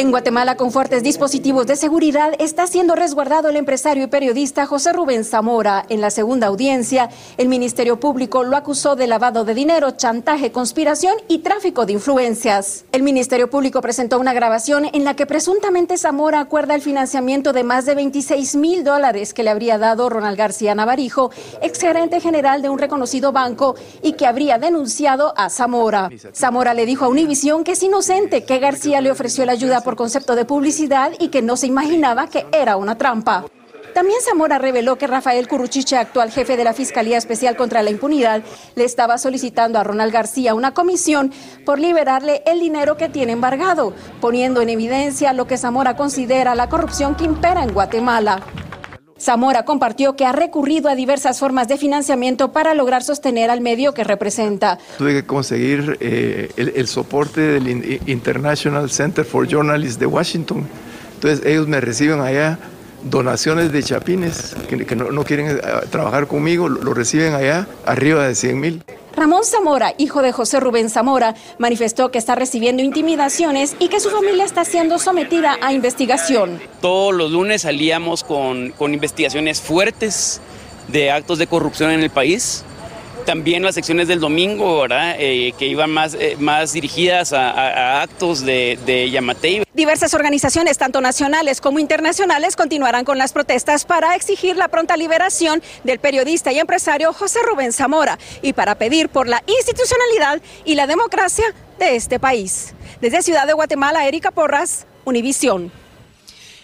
en 0.00 0.10
Guatemala, 0.10 0.56
con 0.56 0.72
fuertes 0.72 1.02
dispositivos 1.02 1.66
de 1.66 1.76
seguridad, 1.76 2.32
está 2.38 2.66
siendo 2.66 2.94
resguardado 2.94 3.50
el 3.50 3.56
empresario 3.56 4.04
y 4.04 4.06
periodista 4.06 4.64
José 4.64 4.94
Rubén 4.94 5.24
Zamora. 5.24 5.84
En 5.90 6.00
la 6.00 6.08
segunda 6.08 6.46
audiencia, 6.46 7.10
el 7.36 7.48
Ministerio 7.48 8.00
Público 8.00 8.42
lo 8.42 8.56
acusó 8.56 8.96
de 8.96 9.06
lavado 9.06 9.44
de 9.44 9.52
dinero, 9.52 9.90
chantaje, 9.90 10.52
conspiración 10.52 11.16
y 11.28 11.40
tráfico 11.40 11.84
de 11.84 11.92
influencias. 11.92 12.86
El 12.92 13.02
Ministerio 13.02 13.50
Público 13.50 13.82
presentó 13.82 14.18
una 14.18 14.32
grabación 14.32 14.86
en 14.90 15.04
la 15.04 15.16
que 15.16 15.26
presuntamente 15.26 15.98
Zamora 15.98 16.40
acuerda 16.40 16.74
el 16.74 16.80
financiamiento 16.80 17.52
de 17.52 17.62
más 17.62 17.84
de 17.84 17.94
26 17.94 18.56
mil 18.56 18.84
dólares 18.84 19.34
que 19.34 19.42
le 19.42 19.50
habría 19.50 19.76
dado 19.76 20.08
Ronald 20.08 20.38
García 20.38 20.74
Navarijo, 20.74 21.30
exgerente 21.60 22.20
general 22.20 22.62
de 22.62 22.70
un 22.70 22.78
reconocido 22.78 23.32
banco, 23.32 23.74
y 24.02 24.14
que 24.14 24.26
habría 24.26 24.56
denunciado 24.56 25.34
a 25.36 25.50
Zamora. 25.50 26.08
Zamora 26.34 26.72
le 26.72 26.86
dijo 26.86 27.04
a 27.04 27.08
Univisión 27.08 27.64
que 27.64 27.72
es 27.72 27.82
inocente, 27.82 28.44
que 28.44 28.60
García 28.60 29.02
le 29.02 29.10
ofreció 29.10 29.44
la 29.44 29.52
ayuda 29.52 29.82
por 29.82 29.89
concepto 29.96 30.34
de 30.36 30.44
publicidad 30.44 31.12
y 31.18 31.28
que 31.28 31.42
no 31.42 31.56
se 31.56 31.66
imaginaba 31.66 32.28
que 32.28 32.46
era 32.52 32.76
una 32.76 32.96
trampa. 32.96 33.44
También 33.94 34.20
Zamora 34.22 34.58
reveló 34.58 34.96
que 34.96 35.06
Rafael 35.06 35.48
Curuchiche, 35.48 35.96
actual 35.96 36.30
jefe 36.30 36.56
de 36.56 36.64
la 36.64 36.72
Fiscalía 36.72 37.18
Especial 37.18 37.56
contra 37.56 37.82
la 37.82 37.90
Impunidad, 37.90 38.42
le 38.76 38.84
estaba 38.84 39.18
solicitando 39.18 39.78
a 39.78 39.84
Ronald 39.84 40.12
García 40.12 40.54
una 40.54 40.74
comisión 40.74 41.32
por 41.66 41.80
liberarle 41.80 42.42
el 42.46 42.60
dinero 42.60 42.96
que 42.96 43.08
tiene 43.08 43.32
embargado, 43.32 43.92
poniendo 44.20 44.60
en 44.60 44.68
evidencia 44.68 45.32
lo 45.32 45.46
que 45.46 45.58
Zamora 45.58 45.96
considera 45.96 46.54
la 46.54 46.68
corrupción 46.68 47.16
que 47.16 47.24
impera 47.24 47.64
en 47.64 47.72
Guatemala. 47.72 48.42
Zamora 49.20 49.64
compartió 49.64 50.16
que 50.16 50.24
ha 50.24 50.32
recurrido 50.32 50.88
a 50.88 50.94
diversas 50.94 51.38
formas 51.38 51.68
de 51.68 51.76
financiamiento 51.76 52.52
para 52.52 52.74
lograr 52.74 53.02
sostener 53.02 53.50
al 53.50 53.60
medio 53.60 53.92
que 53.92 54.02
representa. 54.02 54.78
Tuve 54.96 55.12
que 55.12 55.26
conseguir 55.26 55.98
eh, 56.00 56.50
el, 56.56 56.88
soporte 56.88 57.40
del 57.40 58.00
International 58.06 58.90
Center 58.90 59.24
for 59.24 59.46
Journalists 59.46 59.98
de 59.98 60.06
Washington. 60.06 60.66
Entonces 61.14 61.44
ellos 61.44 61.68
me 61.68 61.80
reciben 61.80 62.20
allá 62.20 62.58
donaciones 63.04 63.72
de 63.72 63.82
chapines 63.82 64.56
que, 64.68 64.96
no, 64.96 65.24
quieren 65.24 65.48
eh, 65.48 65.60
trabajar 65.90 66.26
conmigo, 66.26 66.68
lo 66.68 66.94
reciben 66.94 67.34
allá 67.34 67.66
arriba 67.84 68.26
de 68.26 68.34
100 68.34 68.60
mil. 68.60 68.82
Ramón 69.16 69.44
Zamora, 69.44 69.94
hijo 69.98 70.22
de 70.22 70.32
José 70.32 70.60
Rubén 70.60 70.88
Zamora, 70.88 71.34
manifestó 71.58 72.10
que 72.10 72.18
está 72.18 72.36
recibiendo 72.36 72.82
intimidaciones 72.82 73.74
y 73.78 73.88
que 73.88 74.00
su 74.00 74.08
familia 74.08 74.44
está 74.44 74.64
siendo 74.64 74.98
sometida 74.98 75.58
a 75.60 75.72
investigación. 75.72 76.60
Todos 76.80 77.14
los 77.14 77.30
lunes 77.32 77.62
salíamos 77.62 78.22
con, 78.22 78.70
con 78.70 78.94
investigaciones 78.94 79.60
fuertes 79.60 80.40
de 80.88 81.10
actos 81.10 81.38
de 81.38 81.46
corrupción 81.46 81.90
en 81.90 82.00
el 82.00 82.10
país 82.10 82.64
también 83.24 83.62
las 83.62 83.74
secciones 83.74 84.08
del 84.08 84.20
domingo, 84.20 84.80
¿verdad? 84.82 85.16
Eh, 85.18 85.52
que 85.58 85.66
iban 85.66 85.90
más, 85.90 86.14
eh, 86.14 86.36
más 86.38 86.72
dirigidas 86.72 87.32
a, 87.32 88.02
actos 88.02 88.44
de, 88.44 88.78
de. 88.86 89.10
Diversas 89.74 90.14
organizaciones, 90.14 90.78
tanto 90.78 91.00
nacionales 91.00 91.60
como 91.60 91.78
internacionales, 91.78 92.56
continuarán 92.56 93.04
con 93.04 93.18
las 93.18 93.32
protestas 93.32 93.84
para 93.84 94.14
exigir 94.14 94.56
la 94.56 94.68
pronta 94.68 94.96
liberación 94.96 95.62
del 95.84 95.98
periodista 95.98 96.52
y 96.52 96.58
empresario 96.58 97.12
José 97.12 97.40
Rubén 97.48 97.72
Zamora 97.72 98.18
y 98.42 98.52
para 98.52 98.74
pedir 98.76 99.08
por 99.08 99.28
la 99.28 99.42
institucionalidad 99.46 100.42
y 100.64 100.74
la 100.74 100.86
democracia 100.86 101.44
de 101.78 101.96
este 101.96 102.18
país. 102.18 102.74
Desde 103.00 103.22
Ciudad 103.22 103.46
de 103.46 103.52
Guatemala, 103.52 104.06
Erika 104.06 104.30
Porras, 104.30 104.86
Univisión. 105.04 105.72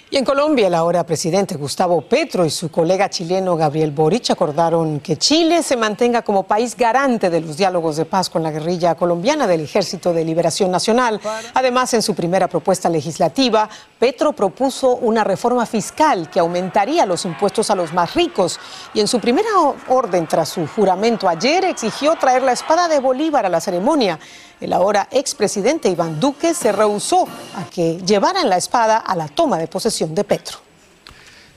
Y 0.09 0.19
en 0.19 0.25
Colombia, 0.25 0.69
el 0.69 0.75
ahora 0.75 1.05
presidente 1.05 1.57
Gustavo 1.57 2.01
Petro 2.01 2.47
y 2.47 2.51
su 2.51 2.71
colega 2.71 3.11
chileno 3.11 3.57
Gabriel 3.57 3.91
Boric 3.91 4.31
acordaron 4.31 5.01
que 5.01 5.17
Chile 5.17 5.65
se 5.65 5.77
mantenga 5.77 6.23
como 6.23 6.45
país 6.45 6.77
garante 6.77 7.29
de 7.29 7.41
los 7.41 7.57
diálogos 7.57 7.97
de 7.97 8.05
paz 8.05 8.31
con 8.31 8.45
la 8.45 8.53
guerrilla 8.53 8.95
colombiana 8.95 9.49
del 9.49 9.63
Ejército 9.63 10.13
de 10.13 10.25
Liberación 10.25 10.71
Nacional. 10.71 11.21
Además, 11.55 11.93
en 11.95 12.03
su 12.03 12.15
primera 12.15 12.47
propuesta 12.47 12.89
legislativa, 12.89 13.69
Petro 13.99 14.33
propuso 14.33 14.95
una 14.95 15.25
reforma 15.25 15.67
fiscal 15.67 16.31
que 16.31 16.39
aumentaría 16.39 17.05
los 17.05 17.25
impuestos 17.25 17.69
a 17.71 17.75
los 17.75 17.93
más 17.93 18.15
ricos. 18.15 18.61
Y 18.95 19.01
en 19.01 19.09
su 19.09 19.19
primera 19.19 19.49
orden 19.89 20.29
tras 20.29 20.51
su 20.51 20.69
juramento 20.69 21.29
ayer, 21.29 21.65
exigió 21.65 22.15
traer 22.15 22.45
la 22.45 22.53
espada 22.53 22.87
de 22.87 23.01
Bolívar 23.01 23.45
a 23.45 23.49
la 23.49 23.61
ceremonia. 23.61 24.21
El 24.59 24.73
ahora 24.73 25.07
expresidente 25.11 25.91
Iván 25.91 26.19
Duque 26.19 26.55
se 26.55 26.73
rehusó 26.73 27.29
a 27.57 27.65
que 27.69 27.99
llevaran 28.07 28.49
la 28.49 28.57
espada 28.57 28.97
a 28.97 29.15
la 29.15 29.29
toma 29.29 29.59
de 29.59 29.67
posesión 29.67 30.15
de 30.15 30.25
Petro. 30.25 30.59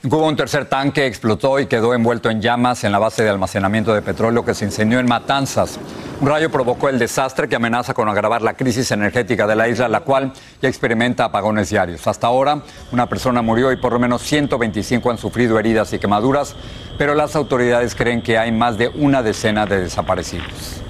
Cuba 0.02 0.28
un 0.28 0.36
tercer 0.36 0.66
tanque 0.66 1.06
explotó 1.06 1.60
y 1.60 1.68
quedó 1.68 1.94
envuelto 1.94 2.30
en 2.30 2.42
llamas 2.42 2.86
en 2.86 2.92
la 2.92 3.00
base 3.00 3.24
de 3.24 3.30
almacenamiento 3.30 3.94
de 3.94 4.02
petróleo 4.02 4.46
que 4.46 4.54
se 4.54 4.66
incendió 4.66 5.00
en 5.00 5.06
Matanzas. 5.06 5.78
Un 6.20 6.28
rayo 6.28 6.50
provocó 6.50 6.90
el 6.90 7.00
desastre 7.00 7.48
que 7.48 7.56
amenaza 7.56 7.94
con 7.94 8.08
agravar 8.10 8.42
la 8.42 8.56
crisis 8.56 8.92
energética 8.92 9.48
de 9.48 9.56
la 9.56 9.68
isla, 9.70 9.88
la 9.88 10.02
cual 10.02 10.34
ya 10.62 10.68
experimenta 10.70 11.26
apagones 11.26 11.70
diarios. 11.70 12.06
Hasta 12.08 12.28
ahora, 12.28 12.62
una 12.92 13.08
persona 13.08 13.42
murió 13.42 13.72
y 13.72 13.78
por 13.78 13.94
lo 13.94 14.00
menos 14.00 14.22
125 14.24 15.12
han 15.12 15.18
sufrido 15.18 15.60
heridas 15.60 15.92
y 15.94 16.00
quemaduras, 16.00 16.56
pero 16.98 17.14
las 17.14 17.36
autoridades 17.36 17.96
creen 17.96 18.22
que 18.22 18.38
hay 18.38 18.52
más 18.52 18.78
de 18.78 18.90
una 18.90 19.22
decena 19.22 19.66
de 19.66 19.82
desaparecidos. 19.82 20.82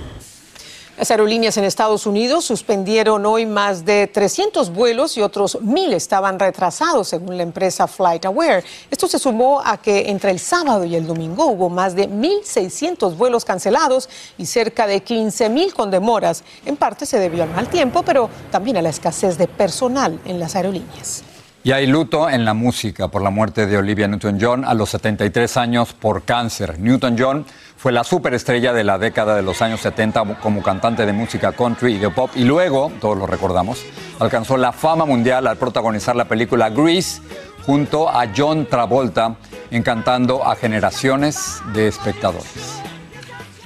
Las 0.99 1.11
aerolíneas 1.11 1.55
en 1.55 1.63
Estados 1.63 2.05
Unidos 2.05 2.43
suspendieron 2.43 3.25
hoy 3.25 3.45
más 3.45 3.85
de 3.85 4.07
300 4.07 4.73
vuelos 4.73 5.15
y 5.15 5.21
otros 5.21 5.61
mil 5.61 5.93
estaban 5.93 6.37
retrasados, 6.37 7.07
según 7.07 7.37
la 7.37 7.43
empresa 7.43 7.87
FlightAware. 7.87 8.65
Esto 8.91 9.07
se 9.07 9.17
sumó 9.17 9.61
a 9.63 9.77
que 9.77 10.09
entre 10.09 10.31
el 10.31 10.39
sábado 10.39 10.83
y 10.83 10.97
el 10.97 11.07
domingo 11.07 11.45
hubo 11.45 11.69
más 11.69 11.95
de 11.95 12.09
1.600 12.09 13.15
vuelos 13.15 13.45
cancelados 13.45 14.09
y 14.37 14.45
cerca 14.45 14.87
de 14.87 15.01
15.000 15.01 15.71
con 15.71 15.89
demoras. 15.89 16.43
En 16.65 16.75
parte 16.75 17.05
se 17.05 17.17
debió 17.17 17.43
al 17.43 17.51
mal 17.51 17.69
tiempo, 17.69 18.03
pero 18.03 18.29
también 18.51 18.75
a 18.75 18.81
la 18.81 18.89
escasez 18.89 19.37
de 19.37 19.47
personal 19.47 20.19
en 20.25 20.37
las 20.37 20.57
aerolíneas. 20.57 21.23
Y 21.61 21.73
hay 21.73 21.87
luto 21.87 22.29
en 22.29 22.45
la 22.45 22.53
música 22.53 23.09
por 23.09 23.21
la 23.21 23.29
muerte 23.29 23.67
de 23.67 23.77
Olivia 23.77 24.07
Newton-John 24.07 24.63
a 24.63 24.73
los 24.73 24.91
73 24.91 25.57
años 25.57 25.93
por 25.93 26.23
cáncer. 26.23 26.79
Newton-John 26.79 27.45
fue 27.75 27.91
la 27.91 28.05
superestrella 28.05 28.71
de 28.71 28.85
la 28.85 28.97
década 28.97 29.35
de 29.35 29.41
los 29.41 29.61
años 29.61 29.81
70 29.81 30.39
como 30.41 30.63
cantante 30.63 31.05
de 31.05 31.11
música 31.11 31.51
country 31.51 31.95
y 31.95 31.97
de 31.99 32.09
pop 32.09 32.31
y 32.35 32.45
luego, 32.45 32.91
todos 33.01 33.17
lo 33.17 33.27
recordamos, 33.27 33.83
alcanzó 34.19 34.55
la 34.55 34.71
fama 34.71 35.05
mundial 35.05 35.47
al 35.47 35.57
protagonizar 35.57 36.15
la 36.15 36.25
película 36.25 36.69
Grease 36.69 37.21
junto 37.65 38.09
a 38.09 38.27
John 38.35 38.65
Travolta, 38.65 39.35
encantando 39.69 40.45
a 40.45 40.55
generaciones 40.55 41.61
de 41.73 41.87
espectadores. 41.89 42.81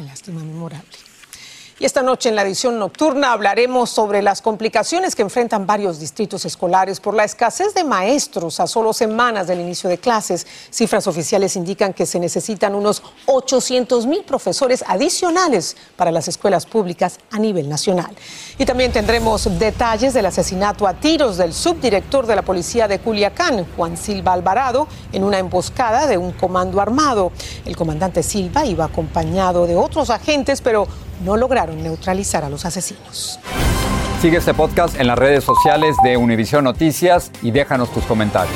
Lástima 0.04 0.44
memorable. 0.44 1.03
Y 1.84 1.86
esta 1.86 2.02
noche 2.02 2.30
en 2.30 2.38
la 2.38 2.44
edición 2.44 2.80
nocturna 2.80 3.34
hablaremos 3.34 3.90
sobre 3.90 4.22
las 4.22 4.42
complicaciones 4.42 5.16
que 5.16 5.22
enfrentan 5.22 5.68
varios 5.68 6.00
distritos 6.00 6.46
escolares 6.46 7.02
por 7.02 7.14
la 7.14 7.26
escasez 7.26 7.74
de 7.74 7.84
maestros 7.84 8.62
a 8.62 8.68
solo 8.68 8.94
semanas 8.94 9.48
del 9.48 9.60
inicio 9.60 9.90
de 9.90 9.98
clases. 9.98 10.48
Cifras 10.70 11.08
oficiales 11.08 11.58
indican 11.58 11.92
que 11.92 12.06
se 12.06 12.22
necesitan 12.22 12.74
unos 12.74 13.04
800 13.26 14.06
mil 14.06 14.24
profesores 14.24 14.82
adicionales 14.88 15.76
para 15.98 16.10
las 16.10 16.30
escuelas 16.30 16.66
públicas 16.66 17.20
a 17.32 17.38
nivel 17.38 17.68
nacional. 17.68 18.16
Y 18.58 18.64
también 18.64 18.94
tendremos 18.94 19.60
detalles 19.60 20.14
del 20.14 20.28
asesinato 20.28 20.88
a 20.88 20.94
tiros 20.94 21.36
del 21.36 21.54
subdirector 21.54 22.28
de 22.28 22.38
la 22.38 22.44
policía 22.44 22.88
de 22.88 23.00
Culiacán, 23.00 23.68
Juan 23.76 23.98
Silva 23.98 24.32
Alvarado, 24.32 24.88
en 25.12 25.26
una 25.26 25.38
emboscada 25.38 26.08
de 26.08 26.18
un 26.18 26.32
comando 26.32 26.80
armado. 26.80 27.34
El 27.66 27.76
comandante 27.76 28.24
Silva 28.24 28.66
iba 28.66 28.86
acompañado 28.86 29.68
de 29.68 29.76
otros 29.76 30.10
agentes, 30.10 30.62
pero 30.62 30.88
no 31.24 31.38
lograron 31.38 31.82
neutralizar 31.82 32.44
a 32.44 32.50
los 32.50 32.66
asesinos. 32.66 33.40
Sigue 34.22 34.38
este 34.38 34.54
podcast 34.54 35.00
en 35.00 35.08
las 35.08 35.18
redes 35.18 35.44
sociales 35.44 35.96
de 36.04 36.18
Univision 36.18 36.64
Noticias 36.64 37.32
y 37.42 37.52
déjanos 37.52 37.92
tus 37.92 38.04
comentarios. 38.06 38.56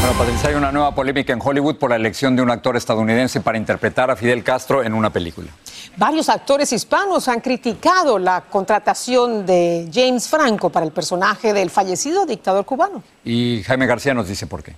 Bueno, 0.00 0.18
Patricia, 0.18 0.48
hay 0.48 0.56
una 0.56 0.72
nueva 0.72 0.94
polémica 0.94 1.32
en 1.32 1.40
Hollywood 1.40 1.76
por 1.76 1.90
la 1.90 1.96
elección 1.96 2.34
de 2.34 2.42
un 2.42 2.50
actor 2.50 2.76
estadounidense 2.76 3.40
para 3.40 3.56
interpretar 3.56 4.10
a 4.10 4.16
Fidel 4.16 4.42
Castro 4.42 4.82
en 4.82 4.94
una 4.94 5.10
película. 5.10 5.48
Varios 5.96 6.28
actores 6.28 6.72
hispanos 6.72 7.28
han 7.28 7.40
criticado 7.40 8.18
la 8.18 8.40
contratación 8.40 9.46
de 9.46 9.88
James 9.92 10.26
Franco 10.26 10.70
para 10.70 10.84
el 10.84 10.92
personaje 10.92 11.52
del 11.52 11.70
fallecido 11.70 12.26
dictador 12.26 12.64
cubano. 12.64 13.02
Y 13.24 13.62
Jaime 13.64 13.86
García 13.86 14.12
nos 14.12 14.26
dice 14.26 14.46
por 14.46 14.62
qué. 14.62 14.74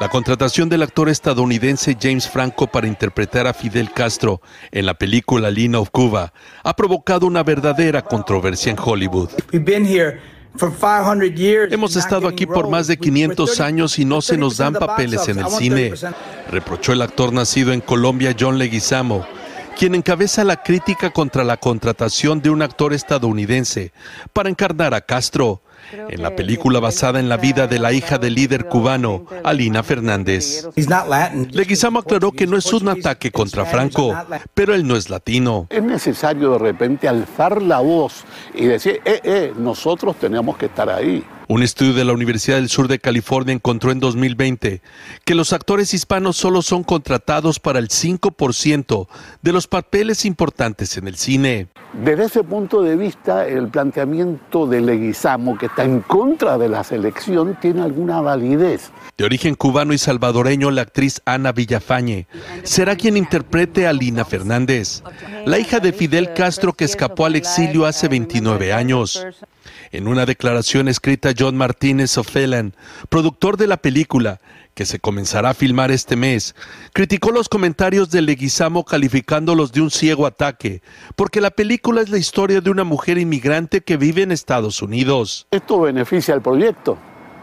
La 0.00 0.08
contratación 0.08 0.68
del 0.68 0.82
actor 0.82 1.08
estadounidense 1.08 1.96
James 2.00 2.28
Franco 2.28 2.68
para 2.68 2.86
interpretar 2.86 3.48
a 3.48 3.52
Fidel 3.52 3.90
Castro 3.92 4.40
en 4.70 4.86
la 4.86 4.94
película 4.94 5.50
Lina 5.50 5.80
of 5.80 5.90
Cuba 5.90 6.32
ha 6.62 6.76
provocado 6.76 7.26
una 7.26 7.42
verdadera 7.42 8.02
controversia 8.02 8.70
en 8.70 8.78
Hollywood. 8.78 9.30
Hemos 11.72 11.96
estado 11.96 12.28
aquí 12.28 12.46
por 12.46 12.68
más 12.70 12.86
de 12.86 12.96
500 12.96 13.60
años 13.60 13.98
y 13.98 14.04
no 14.04 14.22
se 14.22 14.36
nos 14.36 14.58
dan 14.58 14.74
papeles 14.74 15.26
en 15.26 15.40
el 15.40 15.48
cine, 15.48 15.92
reprochó 16.48 16.92
el 16.92 17.02
actor 17.02 17.32
nacido 17.32 17.72
en 17.72 17.80
Colombia 17.80 18.36
John 18.38 18.56
Leguizamo, 18.56 19.26
quien 19.76 19.96
encabeza 19.96 20.44
la 20.44 20.62
crítica 20.62 21.10
contra 21.10 21.42
la 21.42 21.56
contratación 21.56 22.40
de 22.40 22.50
un 22.50 22.62
actor 22.62 22.92
estadounidense 22.92 23.92
para 24.32 24.48
encarnar 24.48 24.94
a 24.94 25.00
Castro 25.00 25.60
en 25.92 26.22
la 26.22 26.34
película 26.34 26.80
basada 26.80 27.20
en 27.20 27.28
la 27.28 27.36
vida 27.36 27.66
de 27.66 27.78
la 27.78 27.92
hija 27.92 28.18
del 28.18 28.34
líder 28.34 28.66
cubano, 28.66 29.24
Alina 29.44 29.82
Fernández. 29.82 30.68
Leguizamo 31.50 32.00
aclaró 32.00 32.32
que 32.32 32.46
no 32.46 32.56
es 32.56 32.72
un 32.72 32.88
ataque 32.88 33.30
contra 33.30 33.64
Franco, 33.64 34.14
pero 34.54 34.74
él 34.74 34.86
no 34.86 34.96
es 34.96 35.10
latino. 35.10 35.66
Es 35.70 35.82
necesario 35.82 36.52
de 36.52 36.58
repente 36.58 37.08
alzar 37.08 37.62
la 37.62 37.80
voz 37.80 38.24
y 38.54 38.66
decir, 38.66 39.00
eh, 39.04 39.20
eh, 39.22 39.52
nosotros 39.56 40.16
tenemos 40.16 40.56
que 40.56 40.66
estar 40.66 40.88
ahí. 40.90 41.24
Un 41.50 41.62
estudio 41.62 41.94
de 41.94 42.04
la 42.04 42.12
Universidad 42.12 42.58
del 42.58 42.68
Sur 42.68 42.88
de 42.88 42.98
California 42.98 43.54
encontró 43.54 43.90
en 43.90 44.00
2020 44.00 44.82
que 45.24 45.34
los 45.34 45.54
actores 45.54 45.94
hispanos 45.94 46.36
solo 46.36 46.60
son 46.60 46.84
contratados 46.84 47.58
para 47.58 47.78
el 47.78 47.88
5% 47.88 49.08
de 49.40 49.52
los 49.52 49.66
papeles 49.66 50.26
importantes 50.26 50.98
en 50.98 51.08
el 51.08 51.16
cine. 51.16 51.68
Desde 51.94 52.26
ese 52.26 52.44
punto 52.44 52.82
de 52.82 52.96
vista, 52.96 53.48
el 53.48 53.68
planteamiento 53.68 54.66
de 54.66 54.82
Leguizamo, 54.82 55.56
que 55.56 55.66
está 55.66 55.84
en 55.84 56.00
contra 56.00 56.58
de 56.58 56.68
la 56.68 56.84
selección, 56.84 57.56
tiene 57.58 57.80
alguna 57.80 58.20
validez. 58.20 58.90
De 59.16 59.24
origen 59.24 59.54
cubano 59.54 59.94
y 59.94 59.98
salvadoreño, 59.98 60.70
la 60.70 60.82
actriz 60.82 61.22
Ana 61.24 61.52
Villafañe 61.52 62.26
será 62.62 62.94
quien 62.94 63.16
interprete 63.16 63.86
a 63.86 63.94
Lina 63.94 64.26
Fernández, 64.26 65.02
la 65.46 65.58
hija 65.58 65.80
de 65.80 65.94
Fidel 65.94 66.34
Castro 66.34 66.74
que 66.74 66.84
escapó 66.84 67.24
al 67.24 67.36
exilio 67.36 67.86
hace 67.86 68.06
29 68.08 68.74
años. 68.74 69.24
En 69.92 70.08
una 70.08 70.26
declaración 70.26 70.88
escrita 70.88 71.32
John 71.38 71.56
Martínez 71.56 72.16
O'Fellan, 72.18 72.74
productor 73.08 73.56
de 73.56 73.66
la 73.66 73.76
película, 73.76 74.40
que 74.74 74.86
se 74.86 75.00
comenzará 75.00 75.50
a 75.50 75.54
filmar 75.54 75.90
este 75.90 76.14
mes, 76.14 76.54
criticó 76.92 77.32
los 77.32 77.48
comentarios 77.48 78.10
de 78.10 78.22
Leguizamo 78.22 78.84
calificándolos 78.84 79.72
de 79.72 79.80
un 79.80 79.90
ciego 79.90 80.24
ataque, 80.24 80.82
porque 81.16 81.40
la 81.40 81.50
película 81.50 82.00
es 82.00 82.10
la 82.10 82.18
historia 82.18 82.60
de 82.60 82.70
una 82.70 82.84
mujer 82.84 83.18
inmigrante 83.18 83.80
que 83.80 83.96
vive 83.96 84.22
en 84.22 84.30
Estados 84.30 84.80
Unidos. 84.80 85.48
Esto 85.50 85.80
beneficia 85.80 86.32
al 86.32 86.42
proyecto, 86.42 86.96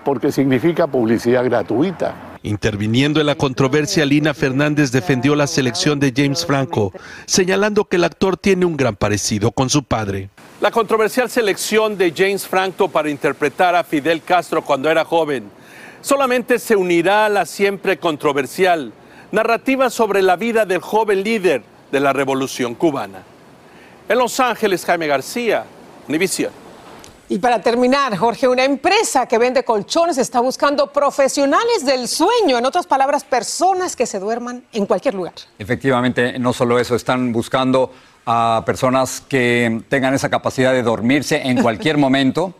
porque 0.05 0.31
significa 0.31 0.87
publicidad 0.87 1.43
gratuita. 1.43 2.37
Interviniendo 2.45 3.19
en 3.19 3.25
la 3.25 3.35
controversia, 3.35 4.05
Lina 4.05 4.35
Fernández 4.35 4.91
defendió 4.91 5.35
la 5.35 5.47
selección 5.47 5.99
de 5.99 6.13
James 6.15 6.45
Franco, 6.45 6.93
señalando 7.25 7.85
que 7.85 7.95
el 7.95 8.03
actor 8.03 8.37
tiene 8.37 8.65
un 8.65 8.77
gran 8.77 8.95
parecido 8.95 9.51
con 9.51 9.69
su 9.69 9.83
padre. 9.83 10.29
La 10.65 10.71
controversial 10.71 11.29
selección 11.29 11.95
de 11.95 12.11
James 12.11 12.47
Franco 12.47 12.87
para 12.89 13.11
interpretar 13.11 13.75
a 13.75 13.83
Fidel 13.83 14.23
Castro 14.23 14.63
cuando 14.63 14.89
era 14.89 15.05
joven 15.05 15.51
solamente 16.01 16.57
se 16.57 16.75
unirá 16.75 17.27
a 17.27 17.29
la 17.29 17.45
siempre 17.45 17.99
controversial 17.99 18.91
narrativa 19.31 19.91
sobre 19.91 20.23
la 20.23 20.37
vida 20.37 20.65
del 20.65 20.81
joven 20.81 21.21
líder 21.21 21.61
de 21.91 21.99
la 21.99 22.13
revolución 22.13 22.73
cubana. 22.73 23.21
En 24.09 24.17
Los 24.17 24.39
Ángeles, 24.39 24.83
Jaime 24.85 25.05
García, 25.05 25.65
Univisión. 26.07 26.51
Y 27.29 27.37
para 27.37 27.61
terminar, 27.61 28.17
Jorge, 28.17 28.47
una 28.47 28.63
empresa 28.63 29.27
que 29.27 29.37
vende 29.37 29.63
colchones 29.63 30.17
está 30.17 30.39
buscando 30.39 30.91
profesionales 30.91 31.85
del 31.85 32.07
sueño, 32.07 32.57
en 32.57 32.65
otras 32.65 32.87
palabras, 32.87 33.23
personas 33.23 33.95
que 33.95 34.07
se 34.07 34.17
duerman 34.17 34.63
en 34.73 34.87
cualquier 34.87 35.13
lugar. 35.13 35.33
Efectivamente, 35.59 36.39
no 36.39 36.53
solo 36.53 36.79
eso, 36.79 36.95
están 36.95 37.31
buscando 37.31 37.91
a 38.25 38.63
personas 38.65 39.21
que 39.27 39.81
tengan 39.89 40.13
esa 40.13 40.29
capacidad 40.29 40.73
de 40.73 40.83
dormirse 40.83 41.41
en 41.47 41.61
cualquier 41.61 41.97
momento. 41.99 42.53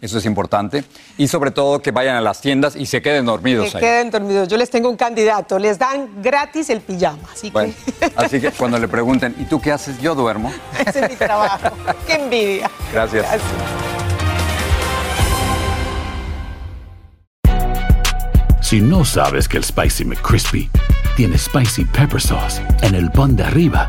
Eso 0.00 0.16
es 0.16 0.24
importante. 0.24 0.82
Y 1.18 1.28
sobre 1.28 1.50
todo 1.50 1.82
que 1.82 1.90
vayan 1.90 2.16
a 2.16 2.22
las 2.22 2.40
tiendas 2.40 2.74
y 2.74 2.86
se 2.86 3.02
queden 3.02 3.26
dormidos 3.26 3.70
que 3.70 3.76
ahí. 3.76 3.82
queden 3.82 4.10
dormidos. 4.10 4.48
Yo 4.48 4.56
les 4.56 4.70
tengo 4.70 4.88
un 4.88 4.96
candidato. 4.96 5.58
Les 5.58 5.78
dan 5.78 6.22
gratis 6.22 6.70
el 6.70 6.80
pijama. 6.80 7.18
Así 7.30 7.50
Bueno, 7.50 7.74
que 7.98 8.06
así 8.16 8.40
que 8.40 8.50
cuando 8.50 8.78
le 8.78 8.88
pregunten, 8.88 9.34
¿y 9.38 9.44
tú 9.44 9.60
qué 9.60 9.72
haces? 9.72 10.00
Yo 10.00 10.14
duermo. 10.14 10.50
ese 10.86 11.00
es 11.04 11.10
mi 11.10 11.16
trabajo. 11.16 11.68
Qué 12.06 12.14
envidia. 12.14 12.70
Gracias. 12.92 13.26
si 18.60 18.80
no 18.80 19.04
sabes 19.04 19.48
que 19.48 19.56
el 19.56 19.64
Spicy 19.64 20.04
McCrispy 20.04 20.70
tiene 21.16 21.36
Spicy 21.36 21.84
Pepper 21.86 22.20
Sauce 22.20 22.62
en 22.82 22.94
el 22.94 23.10
pan 23.10 23.34
de 23.34 23.42
arriba 23.42 23.88